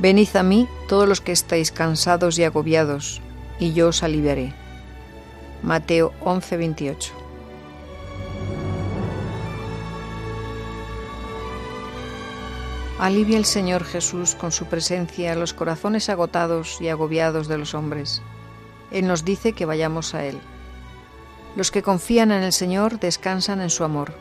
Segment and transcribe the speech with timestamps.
[0.00, 3.20] Venid a mí todos los que estáis cansados y agobiados,
[3.58, 4.54] y yo os aliviaré.
[5.62, 7.10] Mateo 11:28
[13.00, 18.22] Alivia el Señor Jesús con su presencia los corazones agotados y agobiados de los hombres.
[18.92, 20.38] Él nos dice que vayamos a Él.
[21.56, 24.12] Los que confían en el Señor descansan en su amor.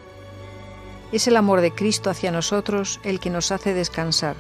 [1.11, 4.35] Es el amor de Cristo hacia nosotros el que nos hace descansar.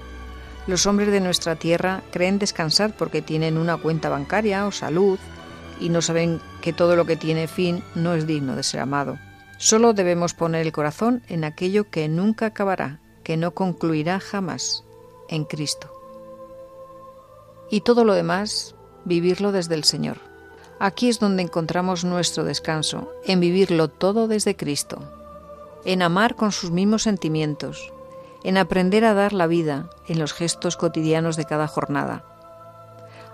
[0.67, 5.17] Los hombres de nuestra tierra creen descansar porque tienen una cuenta bancaria o salud
[5.79, 9.17] y no saben que todo lo que tiene fin no es digno de ser amado.
[9.57, 14.83] Solo debemos poner el corazón en aquello que nunca acabará, que no concluirá jamás,
[15.29, 15.89] en Cristo.
[17.71, 20.17] Y todo lo demás, vivirlo desde el Señor.
[20.79, 24.99] Aquí es donde encontramos nuestro descanso, en vivirlo todo desde Cristo,
[25.85, 27.91] en amar con sus mismos sentimientos,
[28.43, 32.23] en aprender a dar la vida en los gestos cotidianos de cada jornada.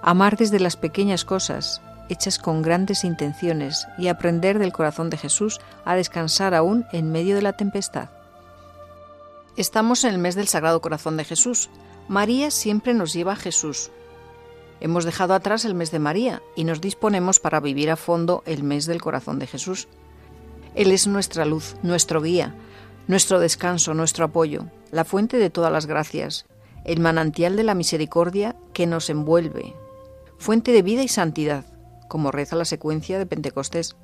[0.01, 5.59] Amar desde las pequeñas cosas, hechas con grandes intenciones, y aprender del corazón de Jesús
[5.85, 8.09] a descansar aún en medio de la tempestad.
[9.55, 11.69] Estamos en el mes del Sagrado Corazón de Jesús.
[12.07, 13.91] María siempre nos lleva a Jesús.
[14.79, 18.63] Hemos dejado atrás el mes de María y nos disponemos para vivir a fondo el
[18.63, 19.87] mes del Corazón de Jesús.
[20.75, 22.55] Él es nuestra luz, nuestro guía,
[23.07, 26.45] nuestro descanso, nuestro apoyo, la fuente de todas las gracias,
[26.85, 29.73] el manantial de la misericordia que nos envuelve,
[30.37, 31.65] fuente de vida y santidad,
[32.07, 33.95] como reza la secuencia de Pentecostés,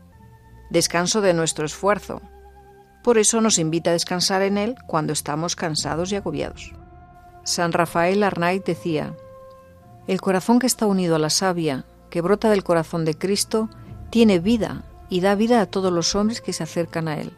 [0.69, 2.21] descanso de nuestro esfuerzo,
[3.03, 6.73] por eso nos invita a descansar en Él cuando estamos cansados y agobiados.
[7.43, 9.15] San Rafael Arnaiz decía,
[10.07, 13.69] El corazón que está unido a la savia, que brota del corazón de Cristo,
[14.09, 17.33] tiene vida y da vida a todos los hombres que se acercan a Él.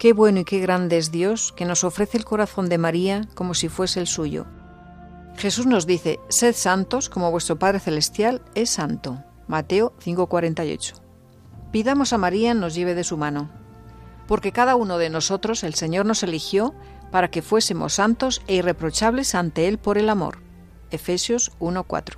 [0.00, 3.52] Qué bueno y qué grande es Dios que nos ofrece el corazón de María como
[3.52, 4.46] si fuese el suyo.
[5.36, 9.22] Jesús nos dice, sed santos como vuestro Padre Celestial es santo.
[9.46, 10.94] Mateo 5:48.
[11.70, 13.50] Pidamos a María nos lleve de su mano
[14.26, 16.72] porque cada uno de nosotros el Señor nos eligió
[17.10, 20.38] para que fuésemos santos e irreprochables ante Él por el amor.
[20.90, 22.16] Efesios 1:4.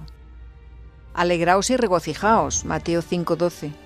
[1.14, 2.64] Alegraos y regocijaos.
[2.64, 3.81] Mateo 5:12.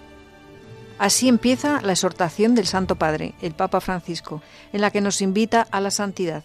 [0.98, 4.42] Así empieza la exhortación del Santo Padre, el Papa Francisco,
[4.72, 6.42] en la que nos invita a la santidad.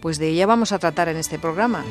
[0.00, 1.84] Pues de ella vamos a tratar en este programa.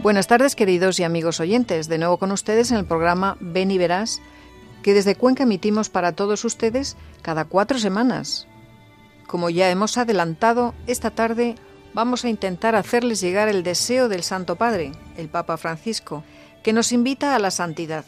[0.00, 1.88] Buenas tardes, queridos y amigos oyentes.
[1.88, 4.22] De nuevo con ustedes en el programa Ven y Verás,
[4.84, 8.46] que desde Cuenca emitimos para todos ustedes cada cuatro semanas.
[9.26, 11.56] Como ya hemos adelantado, esta tarde
[11.94, 16.24] vamos a intentar hacerles llegar el deseo del Santo Padre, el Papa Francisco,
[16.62, 18.04] que nos invita a la santidad.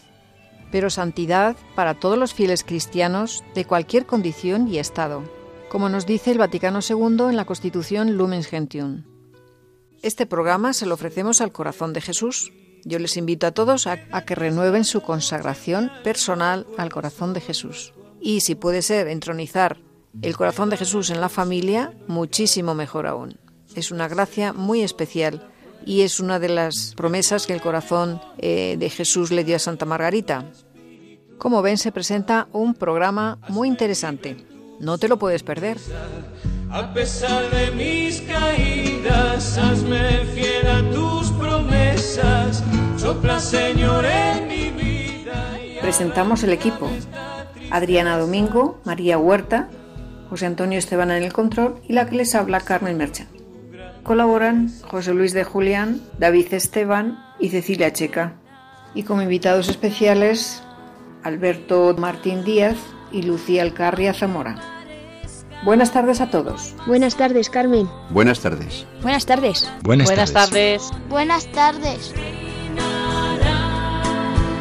[0.71, 5.25] Pero santidad para todos los fieles cristianos de cualquier condición y estado,
[5.71, 9.05] como nos dice el Vaticano II en la Constitución Lumen Gentium.
[10.03, 12.53] Este programa se lo ofrecemos al corazón de Jesús.
[12.85, 17.95] Yo les invito a todos a, que renueven su consagración personal al corazón de Jesús.
[18.21, 19.79] Y si puede ser entronizar
[20.23, 23.39] el corazón de Jesús en la familia, muchísimo mejor aún.
[23.75, 25.49] Es una gracia muy especial
[25.85, 29.61] y es una de las promesas que el corazón eh, de Jesús le dio a
[29.61, 30.51] Santa Margarita.
[31.39, 34.45] Como ven, se presenta un programa muy interesante.
[34.81, 35.79] No te lo puedes perder.
[36.71, 42.63] A pesar de mis caídas, hazme fiel a tus promesas.
[42.97, 45.59] Sopla, Señor, en mi vida.
[45.81, 46.91] Presentamos el equipo.
[47.71, 49.69] Adriana Domingo, María Huerta,
[50.31, 53.27] José Antonio Esteban en el control y la que les habla Carmen Mercha.
[54.03, 58.35] Colaboran José Luis de Julián, David Esteban y Cecilia Checa.
[58.95, 60.63] Y como invitados especiales,
[61.23, 62.77] Alberto Martín Díaz
[63.13, 64.57] y Lucía Alcarria Zamora.
[65.65, 66.75] Buenas tardes a todos.
[66.87, 67.89] Buenas tardes, Carmen.
[68.11, 68.87] Buenas tardes.
[69.03, 69.69] Buenas tardes.
[69.83, 70.91] Buenas, tardes.
[71.09, 72.15] Buenas tardes.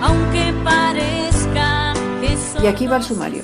[0.02, 3.44] Aunque parezca que Y aquí va el sumario.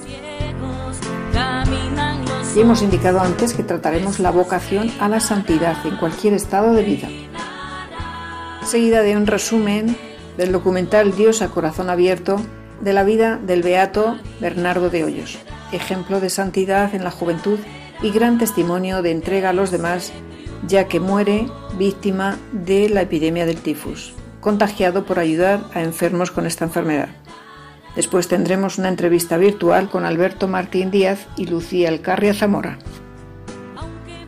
[2.55, 6.83] Y hemos indicado antes que trataremos la vocación a la santidad en cualquier estado de
[6.83, 7.09] vida.
[8.63, 9.97] Seguida de un resumen
[10.37, 12.39] del documental Dios a corazón abierto
[12.79, 15.39] de la vida del beato Bernardo de Hoyos,
[15.71, 17.57] ejemplo de santidad en la juventud
[18.03, 20.11] y gran testimonio de entrega a los demás,
[20.67, 21.47] ya que muere
[21.79, 27.09] víctima de la epidemia del tifus, contagiado por ayudar a enfermos con esta enfermedad.
[27.95, 32.79] Después tendremos una entrevista virtual con Alberto Martín Díaz y Lucía Alcarria Zamora.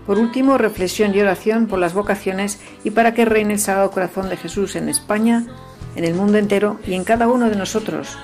[0.06, 4.30] Por último, reflexión y oración por las vocaciones y para que reine el Sagrado Corazón
[4.30, 5.48] de Jesús en España,
[5.96, 8.18] en el mundo entero y en cada uno de nosotros,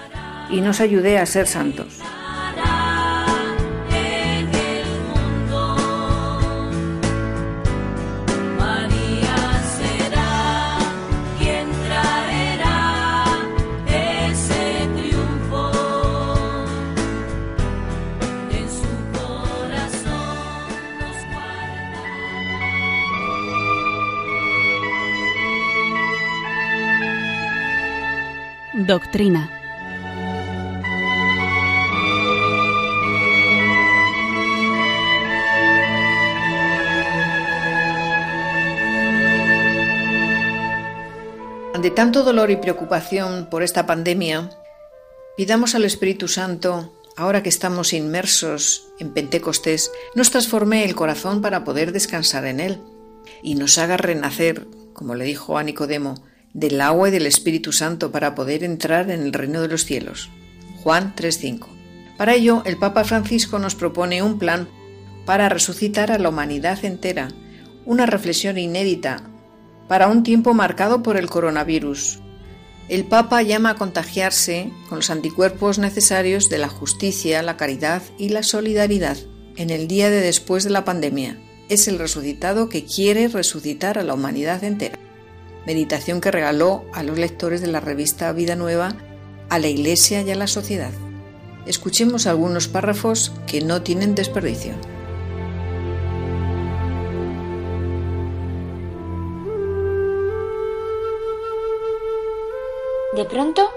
[0.51, 2.01] y nos ayude a ser santos.
[28.91, 29.49] Doctrina.
[41.73, 44.49] Ante tanto dolor y preocupación por esta pandemia,
[45.37, 51.63] pidamos al Espíritu Santo, ahora que estamos inmersos en Pentecostés, nos transforme el corazón para
[51.63, 52.81] poder descansar en él
[53.41, 56.15] y nos haga renacer, como le dijo a Nicodemo,
[56.53, 60.29] del agua y del Espíritu Santo para poder entrar en el reino de los cielos.
[60.83, 61.67] Juan 3:5.
[62.17, 64.67] Para ello, el Papa Francisco nos propone un plan
[65.25, 67.29] para resucitar a la humanidad entera,
[67.85, 69.23] una reflexión inédita
[69.87, 72.19] para un tiempo marcado por el coronavirus.
[72.89, 78.29] El Papa llama a contagiarse con los anticuerpos necesarios de la justicia, la caridad y
[78.29, 79.17] la solidaridad
[79.55, 81.37] en el día de después de la pandemia.
[81.69, 84.99] Es el resucitado que quiere resucitar a la humanidad entera
[85.65, 88.95] meditación que regaló a los lectores de la revista Vida Nueva,
[89.49, 90.91] a la Iglesia y a la sociedad.
[91.65, 94.73] Escuchemos algunos párrafos que no tienen desperdicio.
[103.15, 103.69] De pronto,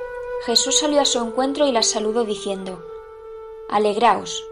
[0.46, 2.84] Jesús salió a su encuentro y las saludó diciendo,
[3.68, 4.44] Alegraos.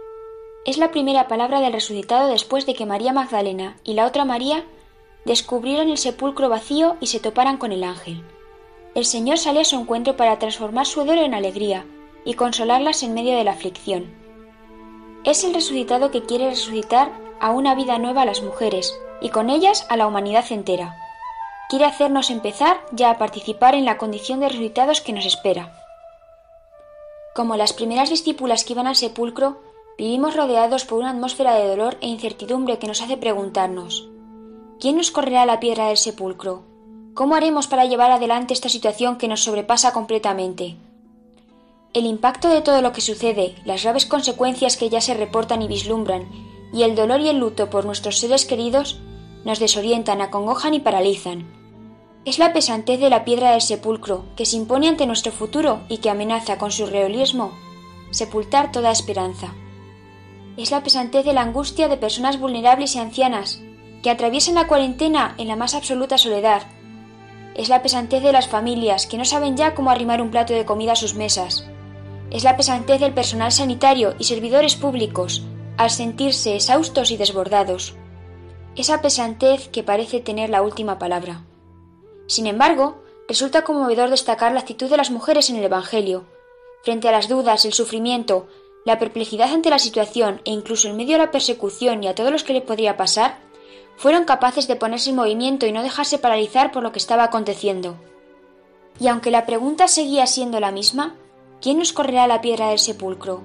[0.65, 4.65] Es la primera palabra del resucitado después de que María Magdalena y la otra María
[5.25, 8.25] descubrieron el sepulcro vacío y se toparan con el ángel.
[8.95, 11.87] El Señor sale a su encuentro para transformar su dolor en alegría
[12.25, 14.13] y consolarlas en medio de la aflicción.
[15.25, 19.51] Es el resucitado que quiere resucitar a una vida nueva a las mujeres y con
[19.51, 20.97] ellas a la humanidad entera.
[21.69, 25.73] Quiere hacernos empezar ya a participar en la condición de resucitados que nos espera.
[27.35, 29.63] Como las primeras discípulas que iban al sepulcro,
[29.97, 34.13] vivimos rodeados por una atmósfera de dolor e incertidumbre que nos hace preguntarnos
[34.83, 36.65] ¿Quién nos correrá la piedra del sepulcro?
[37.15, 40.75] ¿Cómo haremos para llevar adelante esta situación que nos sobrepasa completamente?
[41.95, 45.69] El impacto de todo lo que sucede, las graves consecuencias que ya se reportan y
[45.69, 46.29] vislumbran,
[46.73, 48.99] y el dolor y el luto por nuestros seres queridos,
[49.45, 51.47] nos desorientan, acongojan y paralizan.
[52.25, 55.99] Es la pesantez de la piedra del sepulcro que se impone ante nuestro futuro y
[55.99, 57.53] que amenaza con su realismo
[58.11, 59.55] sepultar toda esperanza.
[60.57, 63.63] Es la pesantez de la angustia de personas vulnerables y ancianas
[64.03, 66.63] que atraviesan la cuarentena en la más absoluta soledad.
[67.55, 70.65] Es la pesantez de las familias que no saben ya cómo arrimar un plato de
[70.65, 71.67] comida a sus mesas.
[72.31, 75.43] Es la pesantez del personal sanitario y servidores públicos
[75.77, 77.95] al sentirse exhaustos y desbordados.
[78.75, 81.45] Esa pesantez que parece tener la última palabra.
[82.27, 86.25] Sin embargo, resulta conmovedor destacar la actitud de las mujeres en el Evangelio.
[86.83, 88.49] Frente a las dudas, el sufrimiento,
[88.85, 92.33] la perplejidad ante la situación e incluso en medio de la persecución y a todos
[92.33, 93.39] los que le podría pasar,
[93.97, 97.97] fueron capaces de ponerse en movimiento y no dejarse paralizar por lo que estaba aconteciendo.
[99.01, 101.15] Y aunque la pregunta seguía siendo la misma,
[101.61, 103.43] ¿quién nos correrá la piedra del sepulcro?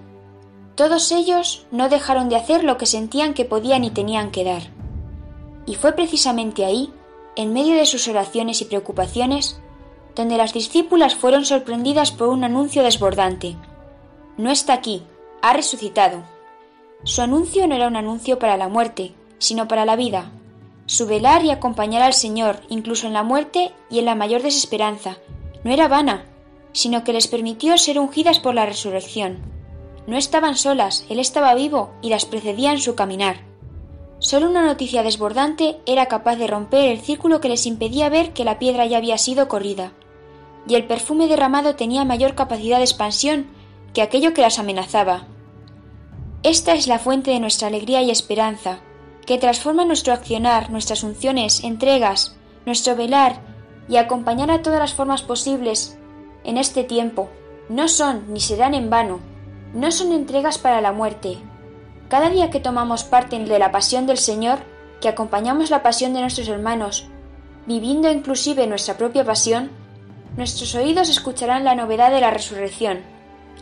[0.75, 4.63] Todos ellos no dejaron de hacer lo que sentían que podían y tenían que dar.
[5.65, 6.93] Y fue precisamente ahí,
[7.35, 9.59] en medio de sus oraciones y preocupaciones,
[10.15, 13.55] donde las discípulas fueron sorprendidas por un anuncio desbordante.
[14.37, 15.03] No está aquí,
[15.41, 16.23] ha resucitado.
[17.03, 20.31] Su anuncio no era un anuncio para la muerte, sino para la vida.
[20.85, 25.17] Su velar y acompañar al Señor, incluso en la muerte y en la mayor desesperanza,
[25.63, 26.25] no era vana,
[26.71, 29.39] sino que les permitió ser ungidas por la resurrección.
[30.07, 33.41] No estaban solas, Él estaba vivo y las precedía en su caminar.
[34.19, 38.45] Solo una noticia desbordante era capaz de romper el círculo que les impedía ver que
[38.45, 39.91] la piedra ya había sido corrida,
[40.67, 43.47] y el perfume derramado tenía mayor capacidad de expansión
[43.93, 45.27] que aquello que las amenazaba.
[46.43, 48.79] Esta es la fuente de nuestra alegría y esperanza,
[49.27, 53.41] que transforma nuestro accionar, nuestras funciones, entregas, nuestro velar
[53.89, 55.97] y acompañar a todas las formas posibles
[56.43, 57.29] en este tiempo,
[57.69, 59.19] No son ni serán en vano,
[59.73, 61.37] no son entregas para la muerte.
[62.07, 64.59] Cada día que tomamos parte de la pasión del Señor,
[65.01, 67.09] que acompañamos la pasión de nuestros hermanos,
[67.65, 69.69] viviendo inclusive nuestra propia pasión,
[70.37, 72.99] nuestros oídos escucharán la novedad de la resurrección.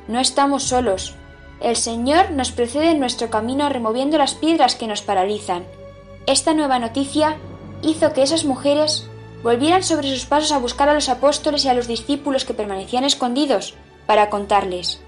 [0.07, 1.15] No estamos solos.
[1.61, 5.65] El Señor nos precede en nuestro camino removiendo las piedras que nos paralizan.
[6.27, 7.37] Esta nueva noticia
[7.81, 9.07] hizo que esas mujeres
[9.43, 13.03] volvieran sobre sus pasos a buscar a los apóstoles y a los discípulos que permanecían
[13.03, 14.99] escondidos para contarles.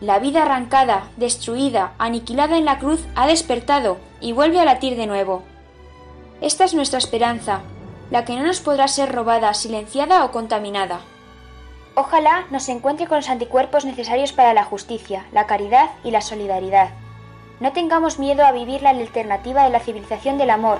[0.00, 5.06] La vida arrancada, destruida, aniquilada en la cruz ha despertado y vuelve a latir de
[5.06, 5.42] nuevo.
[6.40, 7.62] Esta es nuestra esperanza,
[8.10, 11.00] la que no nos podrá ser robada, silenciada o contaminada.
[12.00, 16.90] Ojalá nos encuentre con los anticuerpos necesarios para la justicia, la caridad y la solidaridad.
[17.58, 20.78] No tengamos miedo a vivir la alternativa de la civilización del amor,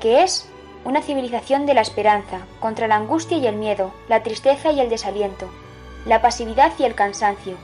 [0.00, 0.48] que es
[0.84, 4.88] una civilización de la esperanza, contra la angustia y el miedo, la tristeza y el
[4.88, 5.50] desaliento,
[6.06, 7.56] la pasividad y el cansancio.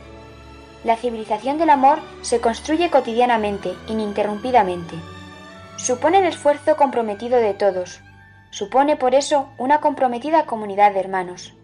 [0.83, 4.97] La civilización del amor se construye cotidianamente, ininterrumpidamente.
[5.77, 8.01] Supone el esfuerzo comprometido de todos,
[8.51, 11.55] Supone por eso una comprometida comunidad de hermanos.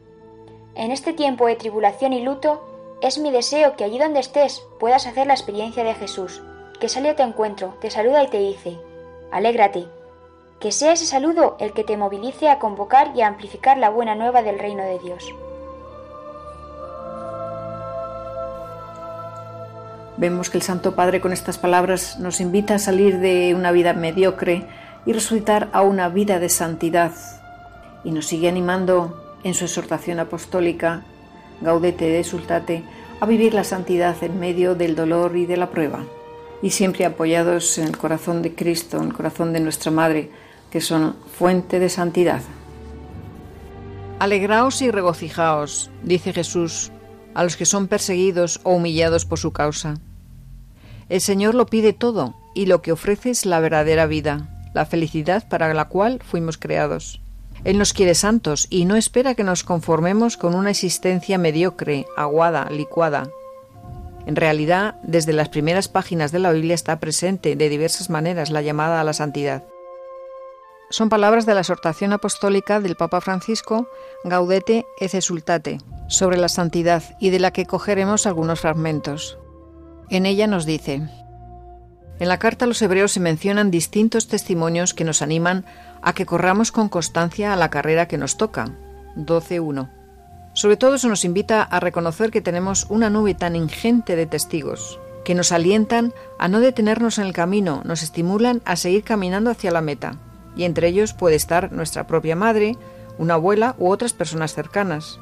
[0.74, 2.62] En este tiempo de tribulación y luto,
[3.00, 6.42] es mi deseo que allí donde estés puedas hacer la experiencia de Jesús,
[6.80, 8.78] que sale a tu encuentro, te saluda y te dice,
[9.30, 9.86] alégrate,
[10.60, 14.14] que sea ese saludo el que te movilice a convocar y a amplificar la buena
[14.14, 15.34] nueva del reino de Dios.
[20.16, 23.94] Vemos que el Santo Padre con estas palabras nos invita a salir de una vida
[23.94, 24.66] mediocre,
[25.06, 27.12] y resucitar a una vida de santidad.
[28.04, 31.04] Y nos sigue animando en su exhortación apostólica,
[31.60, 32.82] Gaudete de Sultate,
[33.20, 36.04] a vivir la santidad en medio del dolor y de la prueba,
[36.62, 40.30] y siempre apoyados en el corazón de Cristo, en el corazón de nuestra Madre,
[40.70, 42.42] que son fuente de santidad.
[44.18, 46.92] Alegraos y regocijaos, dice Jesús,
[47.34, 49.94] a los que son perseguidos o humillados por su causa.
[51.08, 55.48] El Señor lo pide todo, y lo que ofrece es la verdadera vida, la felicidad
[55.48, 57.20] para la cual fuimos creados.
[57.64, 62.68] Él nos quiere santos y no espera que nos conformemos con una existencia mediocre, aguada,
[62.70, 63.30] licuada.
[64.26, 68.62] En realidad, desde las primeras páginas de la Biblia está presente de diversas maneras la
[68.62, 69.64] llamada a la santidad.
[70.90, 73.88] Son palabras de la exhortación apostólica del Papa Francisco
[74.24, 79.38] Gaudete et Exultate sobre la santidad y de la que cogeremos algunos fragmentos.
[80.10, 81.08] En ella nos dice:
[82.20, 85.64] en la carta a los hebreos se mencionan distintos testimonios que nos animan
[86.02, 88.70] a que corramos con constancia a la carrera que nos toca.
[89.16, 89.88] 12.1.
[90.52, 94.98] Sobre todo eso nos invita a reconocer que tenemos una nube tan ingente de testigos,
[95.24, 99.70] que nos alientan a no detenernos en el camino, nos estimulan a seguir caminando hacia
[99.70, 100.16] la meta,
[100.54, 102.76] y entre ellos puede estar nuestra propia madre,
[103.16, 105.18] una abuela u otras personas cercanas.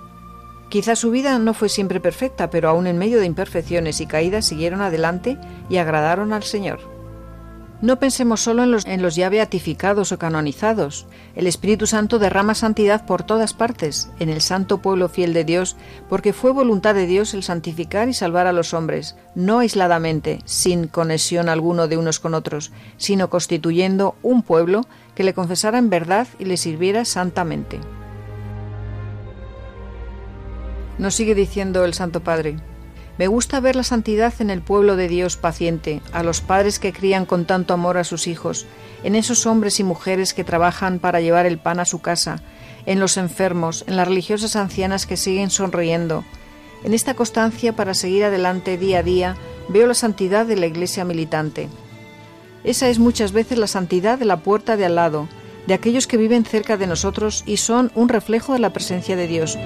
[0.68, 4.44] Quizá su vida no fue siempre perfecta, pero aún en medio de imperfecciones y caídas
[4.44, 5.38] siguieron adelante
[5.70, 6.80] y agradaron al Señor.
[7.80, 11.06] No pensemos solo en los, en los, ya beatificados o canonizados.
[11.36, 15.76] El Espíritu Santo derrama santidad por todas partes, en el santo pueblo fiel de Dios,
[16.08, 20.88] porque fue voluntad de Dios el santificar y salvar a los hombres, no aisladamente, sin
[20.88, 24.84] conexión alguno de unos con otros, sino constituyendo un pueblo
[25.14, 27.78] que le confesara en verdad y le sirviera santamente.
[30.98, 32.56] Nos sigue diciendo el Santo Padre.
[33.18, 36.92] Me gusta ver la santidad en el pueblo de Dios paciente, a los padres que
[36.92, 38.66] crían con tanto amor a sus hijos,
[39.04, 42.42] en esos hombres y mujeres que trabajan para llevar el pan a su casa,
[42.86, 46.24] en los enfermos, en las religiosas ancianas que siguen sonriendo.
[46.84, 49.36] En esta constancia para seguir adelante día a día
[49.68, 51.68] veo la santidad de la Iglesia militante.
[52.64, 55.28] Esa es muchas veces la santidad de la puerta de al lado,
[55.66, 59.26] de aquellos que viven cerca de nosotros y son un reflejo de la presencia de
[59.26, 59.58] Dios.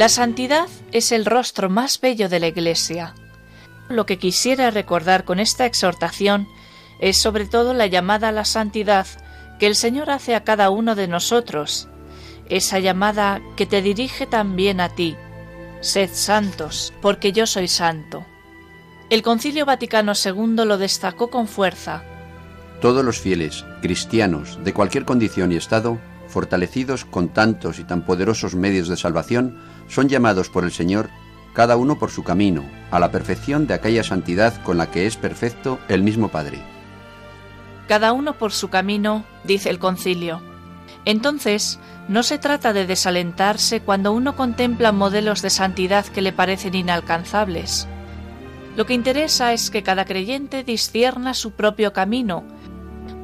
[0.00, 3.14] La santidad es el rostro más bello de la Iglesia.
[3.90, 6.48] Lo que quisiera recordar con esta exhortación
[7.00, 9.06] es sobre todo la llamada a la santidad
[9.58, 11.86] que el Señor hace a cada uno de nosotros,
[12.48, 15.18] esa llamada que te dirige también a ti.
[15.82, 18.24] Sed santos, porque yo soy santo.
[19.10, 22.04] El Concilio Vaticano II lo destacó con fuerza.
[22.80, 28.54] Todos los fieles, cristianos, de cualquier condición y estado, fortalecidos con tantos y tan poderosos
[28.54, 29.58] medios de salvación,
[29.88, 31.10] son llamados por el Señor,
[31.52, 35.16] cada uno por su camino, a la perfección de aquella santidad con la que es
[35.16, 36.62] perfecto el mismo Padre.
[37.88, 40.40] Cada uno por su camino, dice el concilio.
[41.04, 46.74] Entonces, no se trata de desalentarse cuando uno contempla modelos de santidad que le parecen
[46.74, 47.88] inalcanzables.
[48.76, 52.44] Lo que interesa es que cada creyente discierna su propio camino,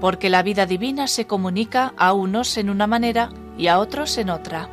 [0.01, 4.31] porque la vida divina se comunica a unos en una manera y a otros en
[4.31, 4.69] otra.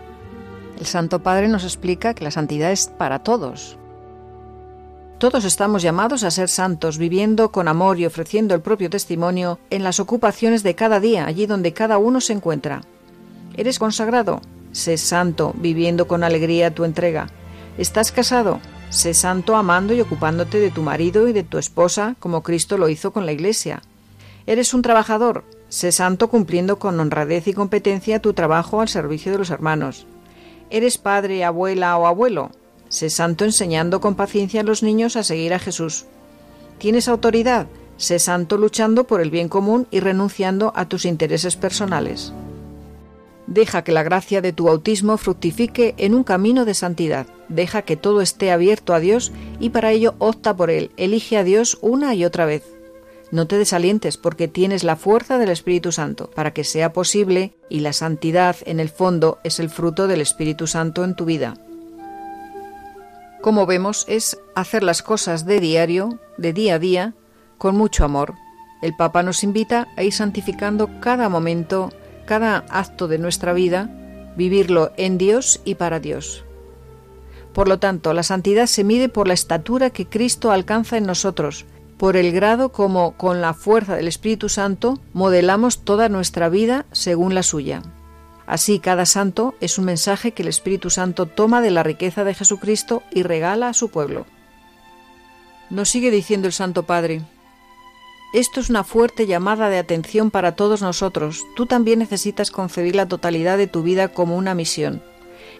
[0.79, 3.77] El Santo Padre nos explica que la santidad es para todos.
[5.17, 9.83] Todos estamos llamados a ser santos, viviendo con amor y ofreciendo el propio testimonio en
[9.83, 12.81] las ocupaciones de cada día, allí donde cada uno se encuentra.
[13.55, 14.41] ¿Eres consagrado?
[14.73, 17.29] Sé santo, viviendo con alegría tu entrega.
[17.77, 18.59] ¿Estás casado?
[18.89, 22.89] Sé santo amando y ocupándote de tu marido y de tu esposa, como Cristo lo
[22.89, 23.81] hizo con la Iglesia.
[24.45, 25.45] ¿Eres un trabajador?
[25.69, 30.05] Sé santo cumpliendo con honradez y competencia tu trabajo al servicio de los hermanos.
[30.69, 32.51] ¿Eres padre, abuela o abuelo?
[32.89, 36.05] Sé santo enseñando con paciencia a los niños a seguir a Jesús.
[36.77, 37.67] ¿Tienes autoridad?
[37.95, 42.33] Sé santo luchando por el bien común y renunciando a tus intereses personales.
[43.47, 47.27] Deja que la gracia de tu bautismo fructifique en un camino de santidad.
[47.49, 50.91] Deja que todo esté abierto a Dios y para ello opta por Él.
[50.97, 52.72] Elige a Dios una y otra vez.
[53.33, 57.79] No te desalientes porque tienes la fuerza del Espíritu Santo para que sea posible y
[57.79, 61.55] la santidad en el fondo es el fruto del Espíritu Santo en tu vida.
[63.41, 67.15] Como vemos es hacer las cosas de diario, de día a día,
[67.57, 68.35] con mucho amor.
[68.83, 71.89] El Papa nos invita a ir santificando cada momento
[72.27, 73.89] cada acto de nuestra vida,
[74.37, 76.45] vivirlo en Dios y para Dios.
[77.51, 81.65] Por lo tanto, la santidad se mide por la estatura que Cristo alcanza en nosotros,
[82.03, 87.33] por el grado como, con la fuerza del Espíritu Santo, modelamos toda nuestra vida según
[87.33, 87.81] la suya.
[88.45, 92.33] Así, cada santo es un mensaje que el Espíritu Santo toma de la riqueza de
[92.33, 94.25] Jesucristo y regala a su pueblo.
[95.69, 97.21] Nos sigue diciendo el Santo Padre,
[98.33, 101.45] esto es una fuerte llamada de atención para todos nosotros.
[101.55, 105.01] Tú también necesitas concebir la totalidad de tu vida como una misión.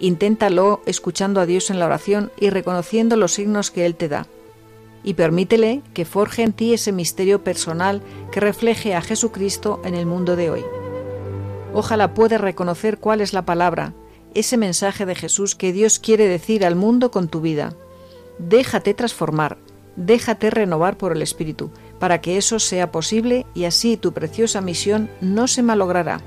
[0.01, 4.27] Inténtalo escuchando a Dios en la oración y reconociendo los signos que Él te da.
[5.03, 10.05] Y permítele que forje en ti ese misterio personal que refleje a Jesucristo en el
[10.05, 10.65] mundo de hoy.
[11.74, 13.93] Ojalá puedas reconocer cuál es la palabra,
[14.33, 17.75] ese mensaje de Jesús que Dios quiere decir al mundo con tu vida.
[18.39, 19.58] Déjate transformar,
[19.95, 25.10] déjate renovar por el Espíritu, para que eso sea posible y así tu preciosa misión
[25.21, 26.21] no se malogrará.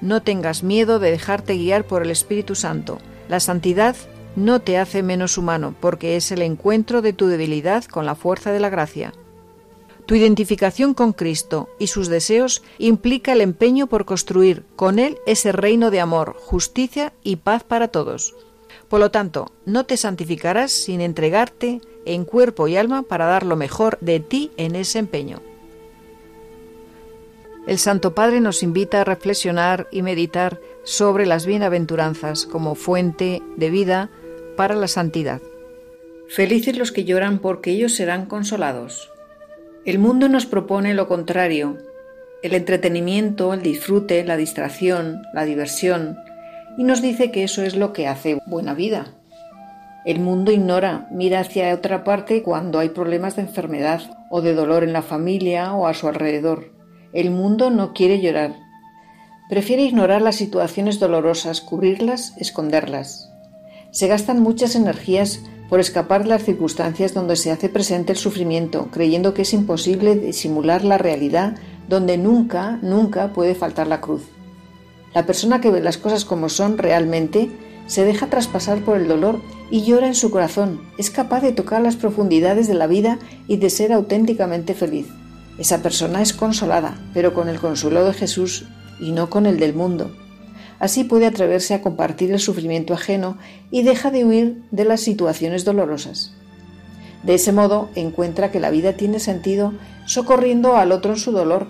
[0.00, 2.98] No tengas miedo de dejarte guiar por el Espíritu Santo.
[3.28, 3.96] La santidad
[4.36, 8.52] no te hace menos humano, porque es el encuentro de tu debilidad con la fuerza
[8.52, 9.12] de la gracia.
[10.06, 15.50] Tu identificación con Cristo y sus deseos implica el empeño por construir con Él ese
[15.50, 18.36] reino de amor, justicia y paz para todos.
[18.88, 23.56] Por lo tanto, no te santificarás sin entregarte en cuerpo y alma para dar lo
[23.56, 25.40] mejor de ti en ese empeño.
[27.66, 33.70] El Santo Padre nos invita a reflexionar y meditar sobre las bienaventuranzas como fuente de
[33.70, 34.08] vida
[34.56, 35.40] para la santidad.
[36.28, 39.12] Felices los que lloran porque ellos serán consolados.
[39.84, 41.78] El mundo nos propone lo contrario,
[42.42, 46.18] el entretenimiento, el disfrute, la distracción, la diversión,
[46.76, 49.14] y nos dice que eso es lo que hace buena vida.
[50.04, 54.84] El mundo ignora, mira hacia otra parte cuando hay problemas de enfermedad o de dolor
[54.84, 56.70] en la familia o a su alrededor.
[57.12, 58.54] El mundo no quiere llorar.
[59.48, 63.32] Prefiere ignorar las situaciones dolorosas, cubrirlas, esconderlas.
[63.90, 68.88] Se gastan muchas energías por escapar de las circunstancias donde se hace presente el sufrimiento,
[68.92, 71.56] creyendo que es imposible disimular la realidad
[71.88, 74.22] donde nunca, nunca puede faltar la cruz.
[75.14, 77.50] La persona que ve las cosas como son realmente
[77.86, 80.80] se deja traspasar por el dolor y llora en su corazón.
[80.98, 85.06] Es capaz de tocar las profundidades de la vida y de ser auténticamente feliz.
[85.58, 88.66] Esa persona es consolada, pero con el consuelo de Jesús
[89.00, 90.10] y no con el del mundo.
[90.78, 93.38] Así puede atreverse a compartir el sufrimiento ajeno
[93.70, 96.32] y deja de huir de las situaciones dolorosas.
[97.22, 99.72] De ese modo encuentra que la vida tiene sentido
[100.06, 101.68] socorriendo al otro en su dolor,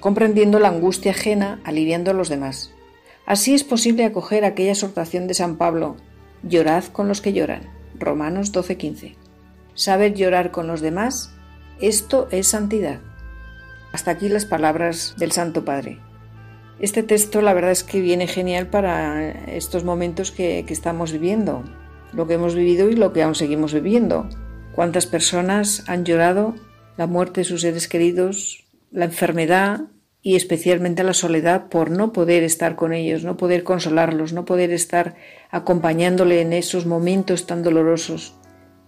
[0.00, 2.72] comprendiendo la angustia ajena, aliviando a los demás.
[3.26, 5.96] Así es posible acoger aquella exhortación de San Pablo,
[6.42, 7.68] llorad con los que lloran.
[7.98, 9.14] Romanos 12:15.
[9.74, 11.30] Saber llorar con los demás,
[11.80, 13.00] esto es santidad.
[13.92, 16.00] Hasta aquí las palabras del Santo Padre.
[16.80, 21.62] Este texto la verdad es que viene genial para estos momentos que, estamos viviendo,
[22.14, 24.26] lo que hemos vivido y lo que aún seguimos viviendo.
[24.74, 26.54] ¿Cuántas personas han llorado
[26.96, 29.82] la muerte de sus seres queridos, la enfermedad,
[30.22, 34.70] y especialmente la soledad por no poder estar con ellos, no poder consolarlos, no poder
[34.70, 35.16] estar
[35.50, 38.34] acompañándole en esos momentos tan dolorosos.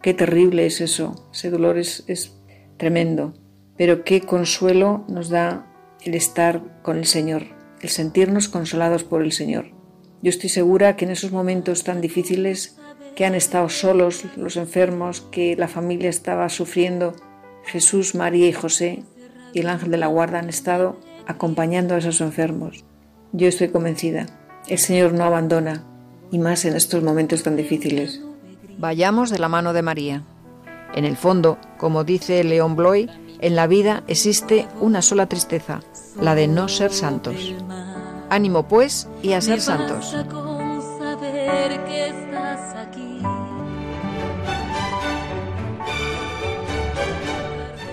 [0.00, 2.36] Qué terrible es eso, ese dolor es
[2.78, 3.34] tremendo,
[3.76, 5.66] pero qué consuelo nos da
[6.04, 7.44] el estar con el Señor,
[7.82, 9.66] el sentirnos consolados por el Señor.
[10.22, 12.78] Yo estoy segura que en esos momentos tan difíciles
[13.16, 17.14] que han estado solos los enfermos, que la familia estaba sufriendo,
[17.64, 19.02] Jesús, María y José
[19.52, 22.84] y el ángel de la guarda han estado acompañando a esos enfermos.
[23.32, 24.26] Yo estoy convencida,
[24.68, 25.84] el Señor no abandona
[26.30, 28.22] y más en estos momentos tan difíciles.
[28.78, 30.24] Vayamos de la mano de María.
[30.94, 33.08] En el fondo, como dice León Bloy,
[33.42, 35.80] en la vida existe una sola tristeza,
[36.18, 37.54] la de no ser santos.
[38.30, 40.16] Ánimo pues y a ser santos.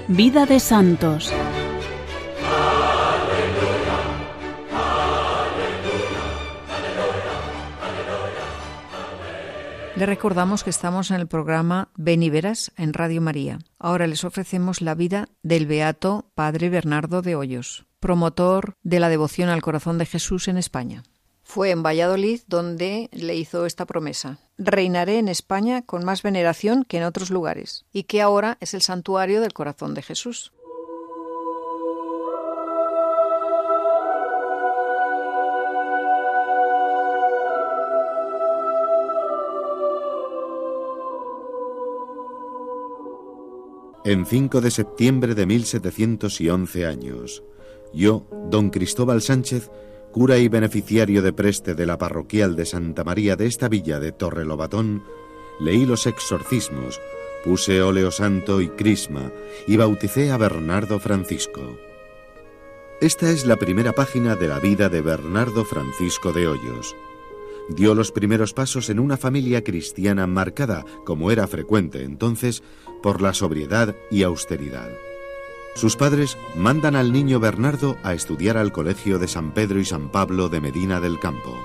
[0.07, 1.33] Vida de santos.
[9.99, 13.59] Le recordamos que estamos en el programa Ven en Radio María.
[13.77, 19.49] Ahora les ofrecemos la vida del beato Padre Bernardo de Hoyos, promotor de la devoción
[19.49, 21.03] al corazón de Jesús en España.
[21.43, 24.39] Fue en Valladolid donde le hizo esta promesa.
[24.57, 28.81] Reinaré en España con más veneración que en otros lugares, y que ahora es el
[28.81, 30.53] santuario del corazón de Jesús.
[44.05, 47.43] En 5 de septiembre de 1711 años,
[47.93, 49.69] yo, don Cristóbal Sánchez,
[50.13, 54.13] cura y beneficiario de preste de la parroquial de Santa María de esta villa de
[54.13, 55.03] Torrelobatón,
[55.59, 57.01] leí los exorcismos,
[57.43, 59.33] puse óleo santo y crisma
[59.67, 61.77] y bauticé a Bernardo Francisco.
[63.01, 66.95] Esta es la primera página de la vida de Bernardo Francisco de Hoyos.
[67.69, 72.63] Dio los primeros pasos en una familia cristiana marcada, como era frecuente entonces,
[73.03, 74.89] por la sobriedad y austeridad.
[75.75, 80.11] Sus padres mandan al niño Bernardo a estudiar al Colegio de San Pedro y San
[80.11, 81.55] Pablo de Medina del Campo.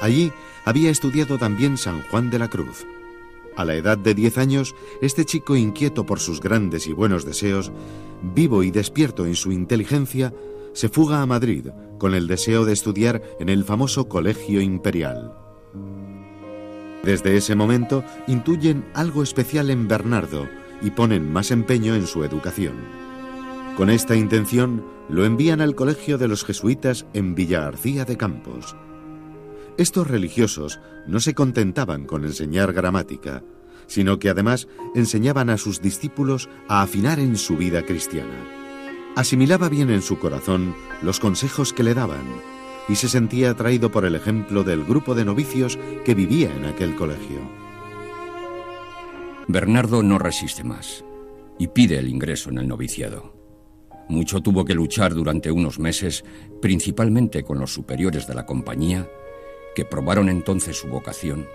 [0.00, 0.32] Allí
[0.64, 2.86] había estudiado también San Juan de la Cruz.
[3.56, 7.72] A la edad de 10 años, este chico inquieto por sus grandes y buenos deseos,
[8.34, 10.32] vivo y despierto en su inteligencia,
[10.72, 15.32] se fuga a Madrid con el deseo de estudiar en el famoso Colegio Imperial.
[17.02, 20.48] Desde ese momento intuyen algo especial en Bernardo
[20.80, 22.74] y ponen más empeño en su educación.
[23.76, 28.76] Con esta intención lo envían al Colegio de los Jesuitas en Villa García de Campos.
[29.78, 33.42] Estos religiosos no se contentaban con enseñar gramática,
[33.86, 38.61] sino que además enseñaban a sus discípulos a afinar en su vida cristiana.
[39.14, 42.24] Asimilaba bien en su corazón los consejos que le daban
[42.88, 46.94] y se sentía atraído por el ejemplo del grupo de novicios que vivía en aquel
[46.94, 47.40] colegio.
[49.48, 51.04] Bernardo no resiste más
[51.58, 53.36] y pide el ingreso en el noviciado.
[54.08, 56.24] Mucho tuvo que luchar durante unos meses,
[56.62, 59.08] principalmente con los superiores de la compañía,
[59.74, 61.46] que probaron entonces su vocación,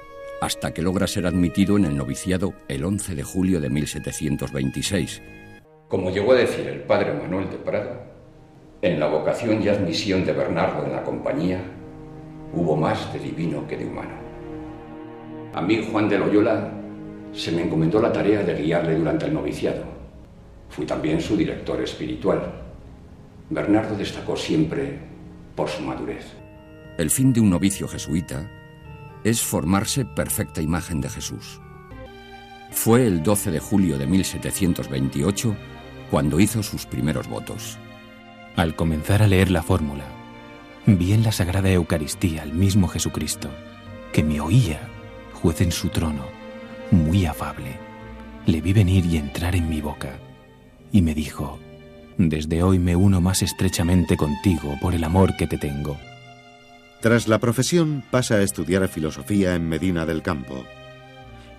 [0.41, 5.21] hasta que logra ser admitido en el noviciado el 11 de julio de 1726.
[5.87, 8.01] Como llegó a decir el padre Manuel de Prado,
[8.81, 11.61] en la vocación y admisión de Bernardo en la compañía
[12.53, 14.15] hubo más de divino que de humano.
[15.53, 16.73] A mí, Juan de Loyola,
[17.31, 19.85] se me encomendó la tarea de guiarle durante el noviciado.
[20.69, 22.41] Fui también su director espiritual.
[23.49, 24.99] Bernardo destacó siempre
[25.55, 26.33] por su madurez.
[26.97, 28.51] El fin de un novicio jesuita
[29.23, 31.61] es formarse perfecta imagen de Jesús.
[32.71, 35.55] Fue el 12 de julio de 1728
[36.09, 37.77] cuando hizo sus primeros votos.
[38.55, 40.05] Al comenzar a leer la fórmula,
[40.85, 43.49] vi en la Sagrada Eucaristía al mismo Jesucristo,
[44.13, 44.79] que me oía,
[45.33, 46.25] juez en su trono,
[46.91, 47.77] muy afable.
[48.45, 50.17] Le vi venir y entrar en mi boca,
[50.91, 51.59] y me dijo,
[52.17, 55.97] desde hoy me uno más estrechamente contigo por el amor que te tengo.
[57.01, 60.63] Tras la profesión pasa a estudiar filosofía en Medina del Campo,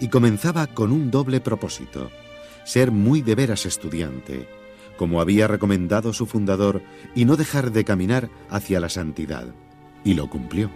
[0.01, 2.11] y comenzaba con un doble propósito,
[2.69, 4.47] ser muy de veras estudiante,
[4.99, 6.83] como había recomendado su fundador,
[7.15, 9.47] y no dejar de caminar hacia la santidad.
[10.05, 10.71] Y lo cumplió.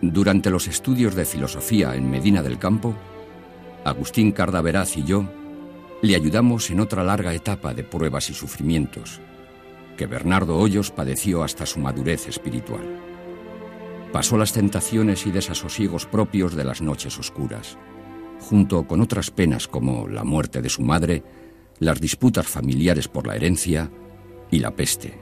[0.00, 2.94] Durante los estudios de filosofía en Medina del Campo,
[3.84, 5.28] Agustín Cardaveraz y yo
[6.00, 9.20] le ayudamos en otra larga etapa de pruebas y sufrimientos
[9.96, 13.00] que Bernardo Hoyos padeció hasta su madurez espiritual.
[14.12, 17.76] Pasó las tentaciones y desasosiegos propios de las noches oscuras,
[18.40, 21.22] junto con otras penas como la muerte de su madre,
[21.78, 23.90] las disputas familiares por la herencia
[24.50, 25.18] y la peste.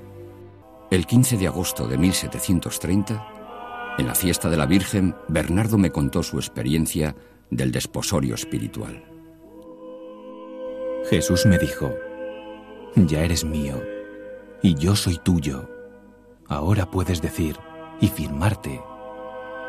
[0.90, 6.22] El 15 de agosto de 1730, en la fiesta de la Virgen, Bernardo me contó
[6.22, 7.14] su experiencia
[7.50, 9.04] del desposorio espiritual.
[11.10, 11.94] Jesús me dijo,
[12.94, 13.80] ya eres mío
[14.62, 15.68] y yo soy tuyo.
[16.46, 17.56] Ahora puedes decir
[18.00, 18.80] y firmarte,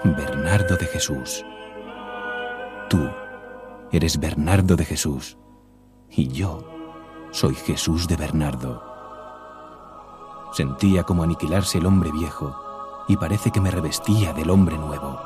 [0.03, 1.43] Bernardo de Jesús.
[2.89, 3.09] Tú
[3.91, 5.37] eres Bernardo de Jesús
[6.09, 6.63] y yo
[7.31, 8.83] soy Jesús de Bernardo.
[10.53, 12.55] Sentía como aniquilarse el hombre viejo
[13.07, 15.19] y parece que me revestía del hombre nuevo.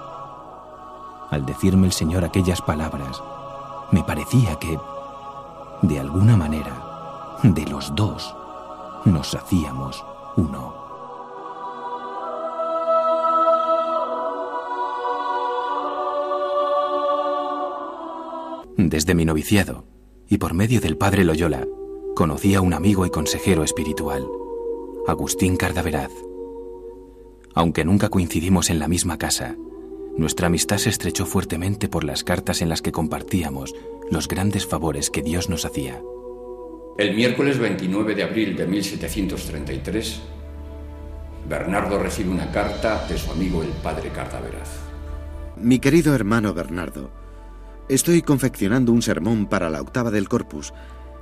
[1.29, 3.21] Al decirme el Señor aquellas palabras,
[3.91, 4.79] me parecía que,
[5.81, 8.35] de alguna manera, de los dos,
[9.05, 10.03] nos hacíamos
[10.35, 10.82] uno.
[18.77, 19.85] Desde mi noviciado,
[20.27, 21.67] y por medio del padre Loyola,
[22.15, 24.27] conocí a un amigo y consejero espiritual,
[25.07, 26.11] Agustín Cardaveraz.
[27.53, 29.55] Aunque nunca coincidimos en la misma casa,
[30.17, 33.75] nuestra amistad se estrechó fuertemente por las cartas en las que compartíamos
[34.09, 36.01] los grandes favores que Dios nos hacía.
[36.97, 40.19] El miércoles 29 de abril de 1733,
[41.47, 44.79] Bernardo recibe una carta de su amigo el padre Cardaveraz.
[45.57, 47.22] Mi querido hermano Bernardo,
[47.89, 50.73] estoy confeccionando un sermón para la octava del corpus.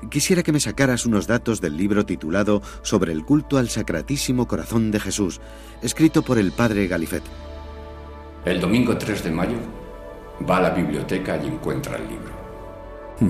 [0.10, 4.92] Quisiera que me sacaras unos datos del libro titulado Sobre el culto al Sacratísimo Corazón
[4.92, 5.40] de Jesús,
[5.82, 7.24] escrito por el padre Galifet.
[8.46, 9.58] El domingo 3 de mayo
[10.50, 12.32] va a la biblioteca y encuentra el libro.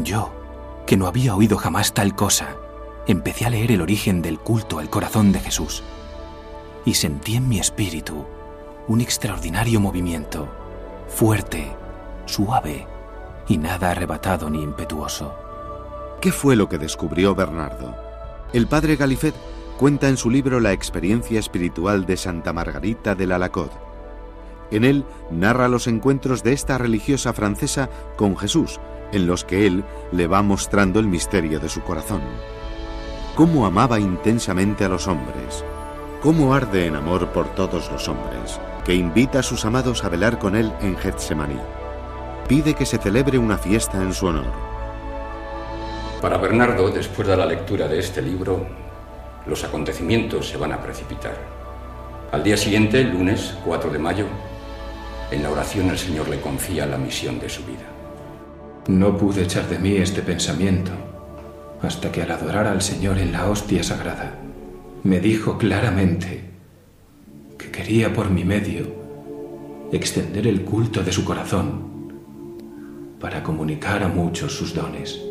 [0.03, 0.31] Yo,
[0.87, 2.55] que no había oído jamás tal cosa,
[3.07, 5.83] empecé a leer el origen del culto al corazón de Jesús
[6.85, 8.25] y sentí en mi espíritu
[8.87, 10.49] un extraordinario movimiento,
[11.07, 11.75] fuerte,
[12.25, 12.87] suave
[13.47, 15.35] y nada arrebatado ni impetuoso.
[16.21, 17.95] ¿Qué fue lo que descubrió Bernardo?
[18.53, 19.35] El padre Galifet
[19.77, 23.71] cuenta en su libro la experiencia espiritual de Santa Margarita de la Lacode.
[24.69, 28.79] En él narra los encuentros de esta religiosa francesa con Jesús,
[29.11, 32.21] en los que él le va mostrando el misterio de su corazón.
[33.35, 35.65] Cómo amaba intensamente a los hombres,
[36.21, 40.37] cómo arde en amor por todos los hombres, que invita a sus amados a velar
[40.37, 41.59] con él en Getsemaní.
[42.51, 44.51] Pide que se celebre una fiesta en su honor.
[46.21, 48.67] Para Bernardo, después de la lectura de este libro,
[49.45, 51.37] los acontecimientos se van a precipitar.
[52.29, 54.25] Al día siguiente, lunes 4 de mayo,
[55.31, 57.87] en la oración el Señor le confía la misión de su vida.
[58.89, 60.91] No pude echar de mí este pensamiento
[61.81, 64.33] hasta que al adorar al Señor en la hostia sagrada,
[65.03, 66.49] me dijo claramente
[67.57, 68.87] que quería por mi medio
[69.93, 71.90] extender el culto de su corazón
[73.21, 75.21] para comunicar a muchos sus dones.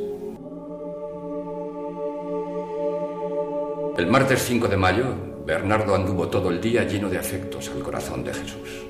[3.98, 5.04] El martes 5 de mayo,
[5.44, 8.86] Bernardo anduvo todo el día lleno de afectos al corazón de Jesús.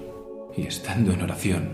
[0.54, 1.72] Y estando en oración,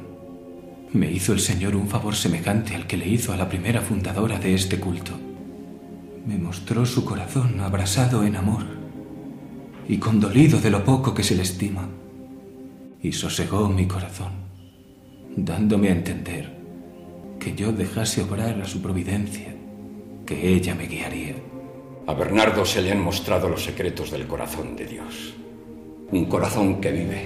[0.92, 4.38] me hizo el Señor un favor semejante al que le hizo a la primera fundadora
[4.38, 5.12] de este culto.
[6.24, 8.64] Me mostró su corazón abrasado en amor
[9.88, 11.88] y condolido de lo poco que se le estima,
[13.02, 14.32] y sosegó mi corazón,
[15.36, 16.55] dándome a entender
[17.38, 19.54] que yo dejase obrar a su providencia,
[20.24, 21.36] que ella me guiaría.
[22.06, 25.34] A Bernardo se le han mostrado los secretos del corazón de Dios.
[26.12, 27.22] Un corazón que vive,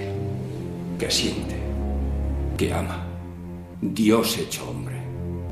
[0.97, 1.55] que siente,
[2.57, 3.05] que ama.
[3.81, 4.97] Dios hecho hombre,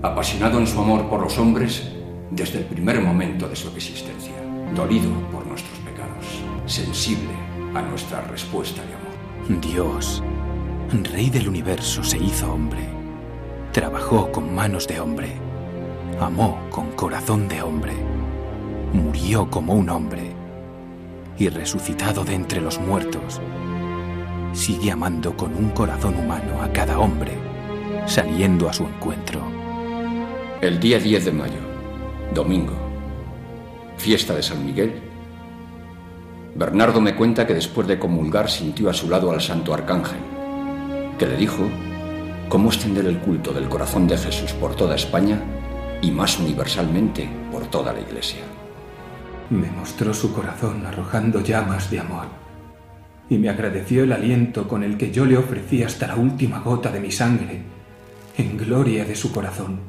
[0.01, 1.91] apasionado en su amor por los hombres
[2.31, 4.33] desde el primer momento de su existencia,
[4.75, 6.25] dolido por nuestros pecados,
[6.65, 7.33] sensible
[7.73, 9.61] a nuestra respuesta de amor.
[9.61, 10.23] Dios,
[11.11, 12.98] Rey del universo, se hizo hombre.
[13.71, 15.33] Trabajó con manos de hombre.
[16.19, 17.93] Amó con corazón de hombre
[18.93, 20.31] murió como un hombre
[21.37, 23.39] y resucitado de entre los muertos,
[24.53, 27.31] sigue amando con un corazón humano a cada hombre,
[28.05, 29.41] saliendo a su encuentro.
[30.61, 31.59] El día 10 de mayo,
[32.33, 32.73] domingo,
[33.97, 35.01] fiesta de San Miguel,
[36.55, 40.19] Bernardo me cuenta que después de comulgar sintió a su lado al Santo Arcángel,
[41.17, 41.63] que le dijo
[42.49, 45.39] cómo extender el culto del corazón de Jesús por toda España
[46.01, 48.41] y más universalmente por toda la Iglesia.
[49.51, 52.25] Me mostró su corazón arrojando llamas de amor
[53.29, 56.91] y me agradeció el aliento con el que yo le ofrecí hasta la última gota
[56.91, 57.61] de mi sangre
[58.37, 59.79] en gloria de su corazón,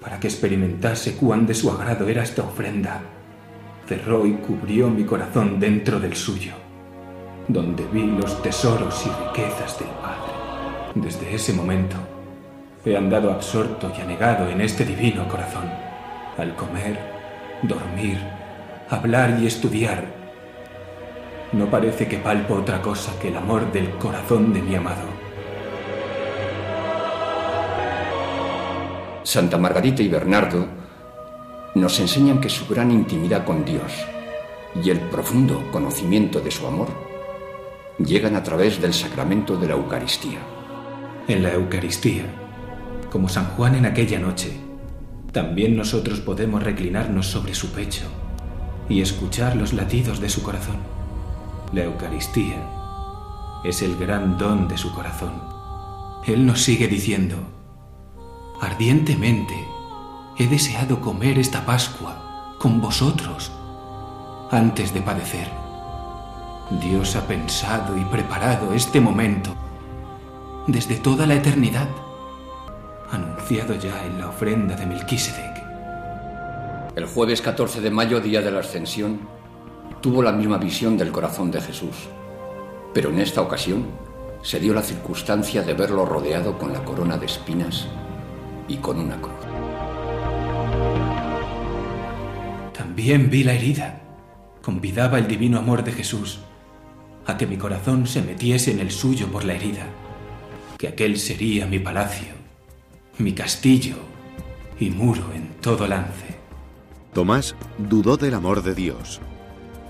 [0.00, 3.02] para que experimentase cuán de su agrado era esta ofrenda.
[3.86, 6.52] Cerró y cubrió mi corazón dentro del suyo,
[7.46, 9.99] donde vi los tesoros y riquezas del.
[10.94, 11.96] Desde ese momento
[12.84, 15.70] he andado absorto y anegado en este divino corazón,
[16.36, 16.98] al comer,
[17.62, 18.18] dormir,
[18.88, 20.04] hablar y estudiar.
[21.52, 25.04] No parece que palpo otra cosa que el amor del corazón de mi amado.
[29.22, 30.66] Santa Margarita y Bernardo
[31.76, 33.92] nos enseñan que su gran intimidad con Dios
[34.82, 36.88] y el profundo conocimiento de su amor
[37.98, 40.40] llegan a través del sacramento de la Eucaristía.
[41.30, 42.24] En la Eucaristía,
[43.08, 44.60] como San Juan en aquella noche,
[45.30, 48.02] también nosotros podemos reclinarnos sobre su pecho
[48.88, 50.78] y escuchar los latidos de su corazón.
[51.72, 52.56] La Eucaristía
[53.62, 55.34] es el gran don de su corazón,
[56.26, 57.36] Él nos sigue diciendo,
[58.60, 59.54] ardientemente
[60.36, 63.52] he deseado comer esta Pascua con vosotros
[64.50, 65.48] antes de padecer.
[66.82, 69.69] Dios ha pensado y preparado este momento
[70.66, 71.88] desde toda la eternidad,
[73.10, 75.62] anunciado ya en la ofrenda de Melquisedec.
[76.96, 79.20] El jueves 14 de mayo, día de la Ascensión,
[80.00, 82.08] tuvo la misma visión del corazón de Jesús,
[82.92, 83.86] pero en esta ocasión
[84.42, 87.86] se dio la circunstancia de verlo rodeado con la corona de espinas
[88.68, 89.34] y con una cruz.
[92.72, 94.00] También vi la herida.
[94.62, 96.40] Convidaba el divino amor de Jesús
[97.26, 99.86] a que mi corazón se metiese en el suyo por la herida,
[100.80, 102.32] que aquel sería mi palacio,
[103.18, 103.96] mi castillo
[104.78, 106.38] y muro en todo lance.
[107.12, 109.20] Tomás dudó del amor de Dios.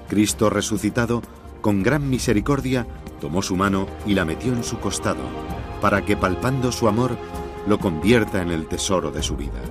[0.09, 1.23] Cristo resucitado,
[1.61, 2.89] con gran misericordia,
[3.21, 5.23] tomó su mano y la metió en su costado,
[5.81, 7.17] para que palpando su amor,
[7.69, 9.63] lo convierta en el tesoro de su vida.